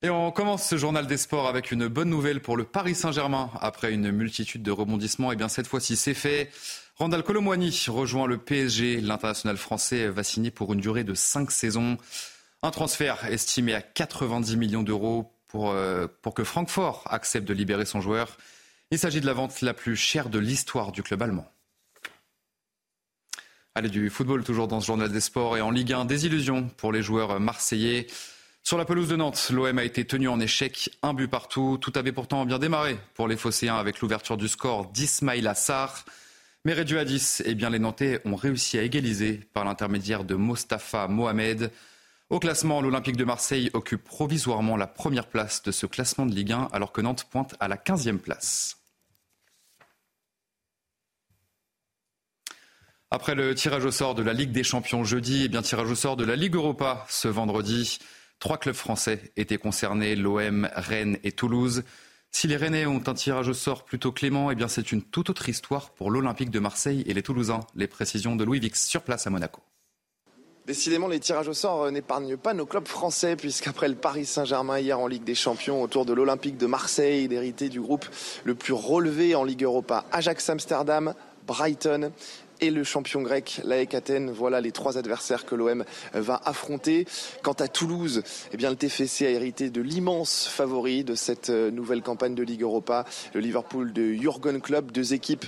Et 0.01 0.09
on 0.09 0.31
commence 0.31 0.65
ce 0.65 0.77
journal 0.77 1.05
des 1.05 1.17
sports 1.17 1.49
avec 1.49 1.73
une 1.73 1.89
bonne 1.89 2.09
nouvelle 2.09 2.41
pour 2.41 2.55
le 2.55 2.63
Paris 2.63 2.95
Saint-Germain. 2.95 3.51
Après 3.59 3.91
une 3.91 4.09
multitude 4.11 4.63
de 4.63 4.71
rebondissements, 4.71 5.31
et 5.31 5.33
eh 5.33 5.37
bien 5.37 5.49
cette 5.49 5.67
fois-ci 5.67 5.97
c'est 5.97 6.13
fait. 6.13 6.49
Randall 6.95 7.23
Colomwani 7.23 7.77
rejoint 7.89 8.25
le 8.25 8.37
PSG. 8.37 9.01
L'international 9.01 9.57
français 9.57 10.07
va 10.07 10.23
signer 10.23 10.51
pour 10.51 10.71
une 10.71 10.79
durée 10.79 11.03
de 11.03 11.13
5 11.13 11.51
saisons. 11.51 11.97
Un 12.63 12.71
transfert 12.71 13.25
estimé 13.25 13.73
à 13.73 13.81
90 13.81 14.55
millions 14.55 14.83
d'euros 14.83 15.33
euh, 15.55 16.07
pour 16.21 16.33
que 16.33 16.45
Francfort 16.45 17.03
accepte 17.09 17.45
de 17.45 17.53
libérer 17.53 17.85
son 17.85 17.99
joueur. 17.99 18.37
Il 18.91 18.97
s'agit 18.97 19.21
de 19.21 19.27
la 19.27 19.33
vente 19.33 19.61
la 19.61 19.75
plus 19.75 19.95
chère 19.95 20.29
de 20.29 20.39
l'histoire 20.39 20.91
du 20.91 21.03
club 21.03 21.21
allemand. 21.21 21.47
Allez, 23.75 23.89
du 23.89 24.09
football 24.09 24.43
toujours 24.43 24.67
dans 24.67 24.81
ce 24.81 24.87
journal 24.87 25.11
des 25.11 25.21
sports 25.21 25.55
et 25.57 25.61
en 25.61 25.69
Ligue 25.69 25.93
1, 25.93 26.07
illusions 26.07 26.67
pour 26.69 26.91
les 26.91 27.03
joueurs 27.03 27.39
marseillais. 27.39 28.07
Sur 28.63 28.79
la 28.79 28.85
pelouse 28.85 29.07
de 29.07 29.15
Nantes, 29.15 29.51
l'OM 29.53 29.77
a 29.77 29.83
été 29.83 30.05
tenu 30.05 30.27
en 30.27 30.39
échec, 30.39 30.89
un 31.03 31.13
but 31.13 31.27
partout. 31.27 31.77
Tout 31.79 31.93
avait 31.95 32.11
pourtant 32.11 32.47
bien 32.47 32.57
démarré 32.57 32.97
pour 33.13 33.27
les 33.27 33.37
Phocéens 33.37 33.75
avec 33.75 33.99
l'ouverture 33.99 34.37
du 34.37 34.47
score 34.47 34.87
d'Ismail 34.87 35.47
Assar. 35.47 36.03
Mais 36.65 36.73
réduit 36.73 36.97
à 36.97 37.05
10, 37.05 37.43
eh 37.45 37.53
bien, 37.53 37.69
les 37.69 37.79
Nantais 37.79 38.21
ont 38.25 38.35
réussi 38.35 38.79
à 38.79 38.81
égaliser 38.81 39.39
par 39.53 39.65
l'intermédiaire 39.65 40.23
de 40.23 40.33
Mostafa 40.33 41.07
Mohamed. 41.07 41.71
Au 42.31 42.39
classement, 42.39 42.81
l'Olympique 42.81 43.17
de 43.17 43.23
Marseille 43.23 43.69
occupe 43.73 44.03
provisoirement 44.03 44.77
la 44.77 44.87
première 44.87 45.27
place 45.27 45.61
de 45.61 45.71
ce 45.71 45.85
classement 45.85 46.25
de 46.25 46.33
Ligue 46.33 46.53
1 46.53 46.69
alors 46.71 46.91
que 46.91 47.01
Nantes 47.01 47.27
pointe 47.29 47.55
à 47.59 47.67
la 47.67 47.77
15e 47.77 48.17
place. 48.17 48.78
Après 53.11 53.33
le 53.33 53.55
tirage 53.55 53.85
au 53.85 53.91
sort 53.91 54.13
de 54.13 54.21
la 54.21 54.33
Ligue 54.33 54.51
des 54.51 54.63
Champions 54.63 55.03
jeudi, 55.03 55.41
et 55.41 55.45
eh 55.45 55.47
bien 55.47 55.63
tirage 55.63 55.89
au 55.89 55.95
sort 55.95 56.15
de 56.15 56.23
la 56.23 56.35
Ligue 56.35 56.53
Europa 56.53 57.07
ce 57.09 57.27
vendredi. 57.27 57.97
Trois 58.37 58.59
clubs 58.59 58.75
français 58.75 59.31
étaient 59.35 59.57
concernés, 59.57 60.15
l'OM, 60.15 60.69
Rennes 60.75 61.17
et 61.23 61.31
Toulouse. 61.31 61.83
Si 62.29 62.47
les 62.47 62.55
Rennais 62.55 62.85
ont 62.85 63.01
un 63.07 63.13
tirage 63.15 63.47
au 63.47 63.55
sort 63.55 63.83
plutôt 63.83 64.11
clément, 64.11 64.51
eh 64.51 64.55
bien 64.55 64.67
c'est 64.67 64.91
une 64.91 65.01
toute 65.01 65.31
autre 65.31 65.49
histoire 65.49 65.89
pour 65.89 66.11
l'Olympique 66.11 66.51
de 66.51 66.59
Marseille 66.59 67.03
et 67.07 67.15
les 67.15 67.23
Toulousains. 67.23 67.61
Les 67.73 67.87
précisions 67.87 68.35
de 68.35 68.43
Louis 68.43 68.59
Vix 68.59 68.85
sur 68.85 69.01
place 69.01 69.25
à 69.25 69.31
Monaco. 69.31 69.61
Décidément, 70.67 71.07
les 71.07 71.19
tirages 71.19 71.47
au 71.47 71.53
sort 71.55 71.85
euh, 71.85 71.91
n'épargnent 71.91 72.37
pas 72.37 72.53
nos 72.53 72.67
clubs 72.67 72.87
français, 72.87 73.35
puisqu'après 73.35 73.87
le 73.87 73.95
Paris 73.95 74.25
Saint-Germain 74.25 74.77
hier 74.77 74.99
en 74.99 75.07
Ligue 75.07 75.23
des 75.23 75.33
Champions, 75.33 75.81
autour 75.81 76.05
de 76.05 76.13
l'Olympique 76.13 76.57
de 76.57 76.67
Marseille, 76.67 77.27
d'hériter 77.27 77.69
du 77.69 77.81
groupe 77.81 78.05
le 78.43 78.53
plus 78.53 78.73
relevé 78.73 79.33
en 79.33 79.43
Ligue 79.43 79.63
Europa, 79.63 80.05
Ajax 80.11 80.47
Amsterdam, 80.47 81.15
Brighton 81.47 82.11
et 82.61 82.69
le 82.69 82.83
champion 82.83 83.21
grec, 83.21 83.61
l'AEK 83.63 83.93
Athènes. 83.93 84.31
Voilà 84.31 84.61
les 84.61 84.71
trois 84.71 84.97
adversaires 84.97 85.45
que 85.45 85.55
l'OM 85.55 85.83
va 86.13 86.41
affronter. 86.45 87.05
Quant 87.43 87.53
à 87.53 87.67
Toulouse, 87.67 88.23
eh 88.51 88.57
bien, 88.57 88.69
le 88.69 88.75
TFC 88.75 89.25
a 89.25 89.29
hérité 89.29 89.69
de 89.69 89.81
l'immense 89.81 90.47
favori 90.47 91.03
de 91.03 91.15
cette 91.15 91.49
euh, 91.49 91.71
nouvelle 91.71 92.01
campagne 92.01 92.35
de 92.35 92.43
Ligue 92.43 92.61
Europa, 92.61 93.05
le 93.33 93.39
Liverpool 93.39 93.93
de 93.93 94.13
Jurgen 94.13 94.61
Klopp. 94.61 94.91
Deux 94.91 95.13
équipes 95.13 95.45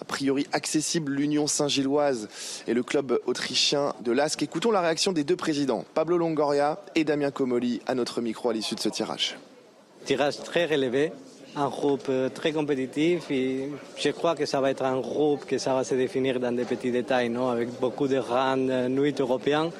a 0.00 0.04
priori 0.04 0.46
accessibles, 0.52 1.12
l'Union 1.12 1.46
Saint-Gilloise 1.46 2.28
et 2.66 2.74
le 2.74 2.82
club 2.82 3.18
autrichien 3.26 3.94
de 4.00 4.12
l'ASC. 4.12 4.42
Écoutons 4.42 4.70
la 4.70 4.80
réaction 4.80 5.12
des 5.12 5.24
deux 5.24 5.36
présidents, 5.36 5.84
Pablo 5.94 6.18
Longoria 6.18 6.80
et 6.94 7.04
Damien 7.04 7.30
Comoli, 7.30 7.80
à 7.86 7.94
notre 7.94 8.20
micro 8.20 8.50
à 8.50 8.52
l'issue 8.52 8.74
de 8.74 8.80
ce 8.80 8.88
tirage. 8.88 9.36
Tirage 10.04 10.38
très 10.42 10.66
relevé 10.66 11.12
un 11.56 11.68
groupe 11.68 12.06
euh, 12.08 12.28
très 12.28 12.52
compétitif 12.52 13.30
et 13.30 13.70
je 13.96 14.10
crois 14.10 14.34
que 14.34 14.46
ça 14.46 14.60
va 14.60 14.70
être 14.70 14.84
un 14.84 15.00
groupe 15.00 15.44
que 15.44 15.58
ça 15.58 15.74
va 15.74 15.84
se 15.84 15.94
définir 15.94 16.40
dans 16.40 16.54
des 16.54 16.64
petits 16.64 16.90
détails, 16.90 17.28
non? 17.28 17.48
Avec 17.48 17.68
beaucoup 17.80 18.08
de 18.08 18.18
grandes 18.18 18.70
nuits 18.90 19.14
européennes 19.18 19.70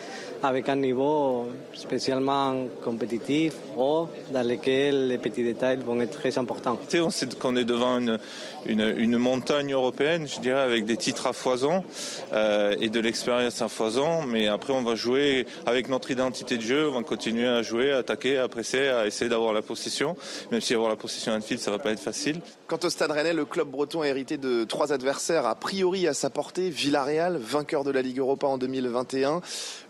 avec 0.45 0.69
un 0.69 0.77
niveau 0.77 1.49
spécialement 1.73 2.67
compétitif 2.83 3.55
ou 3.77 4.07
dans 4.31 4.47
lequel 4.47 5.09
les 5.09 5.19
petits 5.19 5.43
détails 5.43 5.79
vont 5.79 6.01
être 6.01 6.19
très 6.19 6.37
importants. 6.39 6.79
On 6.95 7.11
sait 7.11 7.27
qu'on 7.39 7.57
est 7.57 7.65
devant 7.65 7.99
une, 7.99 8.19
une, 8.67 9.17
montagne 9.17 9.73
européenne, 9.73 10.27
je 10.27 10.41
dirais, 10.41 10.61
avec 10.61 10.85
des 10.85 10.97
titres 10.97 11.27
à 11.27 11.33
foison 11.33 11.85
euh, 12.33 12.75
et 12.81 12.89
de 12.89 13.01
l'expérience 13.01 13.63
à 13.63 13.69
foison, 13.69 14.23
mais 14.23 14.49
après 14.49 14.73
on 14.73 14.83
va 14.83 14.95
jouer 14.95 15.47
avec 15.67 15.89
notre 15.89 16.11
identité 16.11 16.57
de 16.57 16.63
jeu, 16.63 16.89
on 16.89 16.93
va 16.93 17.03
continuer 17.03 17.49
à 17.49 17.63
jouer, 17.63 17.93
à 17.93 17.99
attaquer, 17.99 18.39
à 18.39 18.49
presser, 18.49 18.89
à 18.89 19.07
essayer 19.07 19.29
d'avoir 19.29 19.53
la 19.53 19.63
possession, 19.63 20.17
même 20.51 20.61
si 20.61 20.75
avoir 20.75 20.91
la 20.91 20.97
possession 20.97 21.33
en 21.33 21.41
field, 21.41 21.61
ça 21.61 21.71
va 21.71 21.79
pas 21.79 21.93
être 21.93 22.01
facile. 22.01 22.41
Quant 22.67 22.79
au 22.83 22.91
Stade 22.91 23.11
Rennais, 23.11 23.35
le 23.35 23.45
club 23.45 23.69
breton 23.69 24.03
a 24.03 24.09
hérité 24.09 24.37
de 24.37 24.65
trois 24.65 24.93
adversaires 24.93 25.47
a 25.47 25.55
priori 25.55 26.09
à 26.09 26.15
sa 26.15 26.31
portée. 26.31 26.71
Villarreal, 26.71 27.37
vainqueur 27.37 27.85
de 27.85 27.91
la 27.91 28.03
Ligue 28.03 28.19
Europa 28.19 28.47
en 28.47 28.59
2021. 28.59 29.41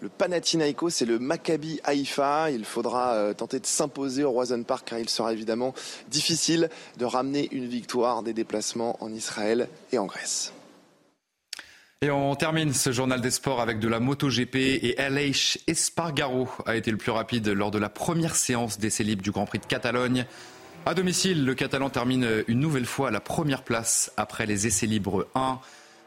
Le 0.00 0.08
Panathinaikos 0.44 1.00
et 1.00 1.06
le 1.06 1.18
Maccabi 1.18 1.80
Haïfa. 1.84 2.50
Il 2.50 2.66
faudra 2.66 3.14
euh, 3.14 3.32
tenter 3.32 3.60
de 3.60 3.66
s'imposer 3.66 4.24
au 4.24 4.30
Roison 4.30 4.62
Park 4.62 4.88
car 4.90 4.98
il 4.98 5.08
sera 5.08 5.32
évidemment 5.32 5.74
difficile 6.08 6.68
de 6.98 7.06
ramener 7.06 7.48
une 7.52 7.66
victoire 7.66 8.22
des 8.22 8.34
déplacements 8.34 9.02
en 9.02 9.10
Israël 9.10 9.68
et 9.92 9.98
en 9.98 10.04
Grèce. 10.04 10.52
Et 12.02 12.10
on 12.10 12.34
termine 12.34 12.74
ce 12.74 12.92
journal 12.92 13.22
des 13.22 13.30
sports 13.30 13.62
avec 13.62 13.78
de 13.78 13.88
la 13.88 14.00
MotoGP 14.00 14.56
et 14.56 14.98
Aleix 14.98 15.60
Espargaro 15.66 16.48
a 16.66 16.76
été 16.76 16.90
le 16.90 16.98
plus 16.98 17.12
rapide 17.12 17.48
lors 17.48 17.70
de 17.70 17.78
la 17.78 17.88
première 17.88 18.36
séance 18.36 18.78
d'essai 18.78 19.02
libre 19.02 19.22
du 19.22 19.30
Grand 19.30 19.46
Prix 19.46 19.60
de 19.60 19.66
Catalogne. 19.66 20.26
À 20.84 20.92
domicile, 20.92 21.46
le 21.46 21.54
Catalan 21.54 21.88
termine 21.88 22.44
une 22.48 22.60
nouvelle 22.60 22.84
fois 22.84 23.08
à 23.08 23.10
la 23.10 23.20
première 23.20 23.62
place 23.62 24.12
après 24.18 24.44
les 24.44 24.66
essais 24.66 24.84
libres 24.84 25.26
1. 25.34 25.58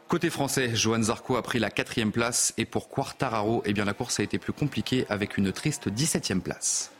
Côté 0.08 0.30
français, 0.30 0.74
Johan 0.74 1.02
Zarco 1.02 1.36
a 1.36 1.42
pris 1.42 1.58
la 1.58 1.68
quatrième 1.68 2.12
place 2.12 2.54
et 2.56 2.64
pour 2.64 2.88
Quartararo, 2.88 3.62
eh 3.66 3.74
bien, 3.74 3.84
la 3.84 3.92
course 3.92 4.20
a 4.20 4.22
été 4.22 4.38
plus 4.38 4.54
compliquée 4.54 5.04
avec 5.10 5.36
une 5.36 5.52
triste 5.52 5.88
17e 5.88 6.40
place. 6.40 6.90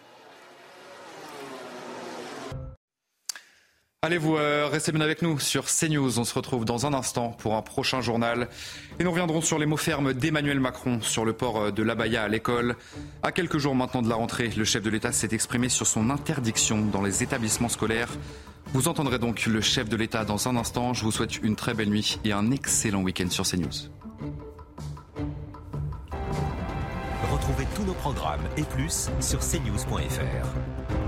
Allez, 4.03 4.18
vous 4.18 4.37
euh, 4.37 4.68
restez 4.71 4.92
bien 4.92 5.01
avec 5.01 5.23
nous 5.23 5.38
sur 5.38 5.64
CNews. 5.64 6.18
On 6.18 6.25
se 6.25 6.35
retrouve 6.35 6.66
dans 6.66 6.85
un 6.85 6.92
instant 6.92 7.31
pour 7.31 7.55
un 7.55 7.62
prochain 7.62 8.03
journal. 8.03 8.49
Et 9.01 9.05
nous 9.05 9.11
reviendrons 9.11 9.40
sur 9.40 9.59
les 9.59 9.66
mots 9.66 9.79
fermes 9.79 10.12
d'Emmanuel 10.12 10.61
Macron 10.61 11.01
sur 11.01 11.25
le 11.25 11.33
port 11.33 11.57
euh, 11.57 11.71
de 11.71 11.83
l'Abaya 11.83 12.25
à 12.25 12.29
l'école. 12.29 12.77
À 13.23 13.33
quelques 13.33 13.59
jours 13.59 13.75
maintenant 13.75 14.03
de 14.03 14.09
la 14.09 14.16
rentrée, 14.16 14.51
le 14.55 14.64
chef 14.64 14.83
de 14.83 14.90
l'État 14.90 15.12
s'est 15.12 15.31
exprimé 15.33 15.71
sur 15.71 15.87
son 15.87 16.11
interdiction 16.11 16.85
dans 16.85 17.03
les 17.03 17.23
établissements 17.23 17.71
scolaires. 17.71 18.11
Vous 18.74 18.87
entendrez 18.87 19.18
donc 19.18 19.46
le 19.46 19.62
chef 19.62 19.88
de 19.88 19.96
l'État 19.96 20.24
dans 20.24 20.46
un 20.46 20.57
instant. 20.57 20.92
Je 20.92 21.02
vous 21.02 21.11
souhaite 21.11 21.42
une 21.42 21.57
très 21.57 21.72
belle 21.72 21.88
nuit 21.88 22.20
et 22.24 22.33
un 22.33 22.50
excellent 22.50 23.02
week-end 23.02 23.31
sur 23.31 23.44
CNews. 23.44 23.88
Retrouvez 27.33 27.66
tous 27.74 27.85
nos 27.85 27.94
programmes 27.94 28.42
et 28.57 28.62
plus 28.62 29.09
sur 29.20 29.40
cnews.fr. 29.40 31.08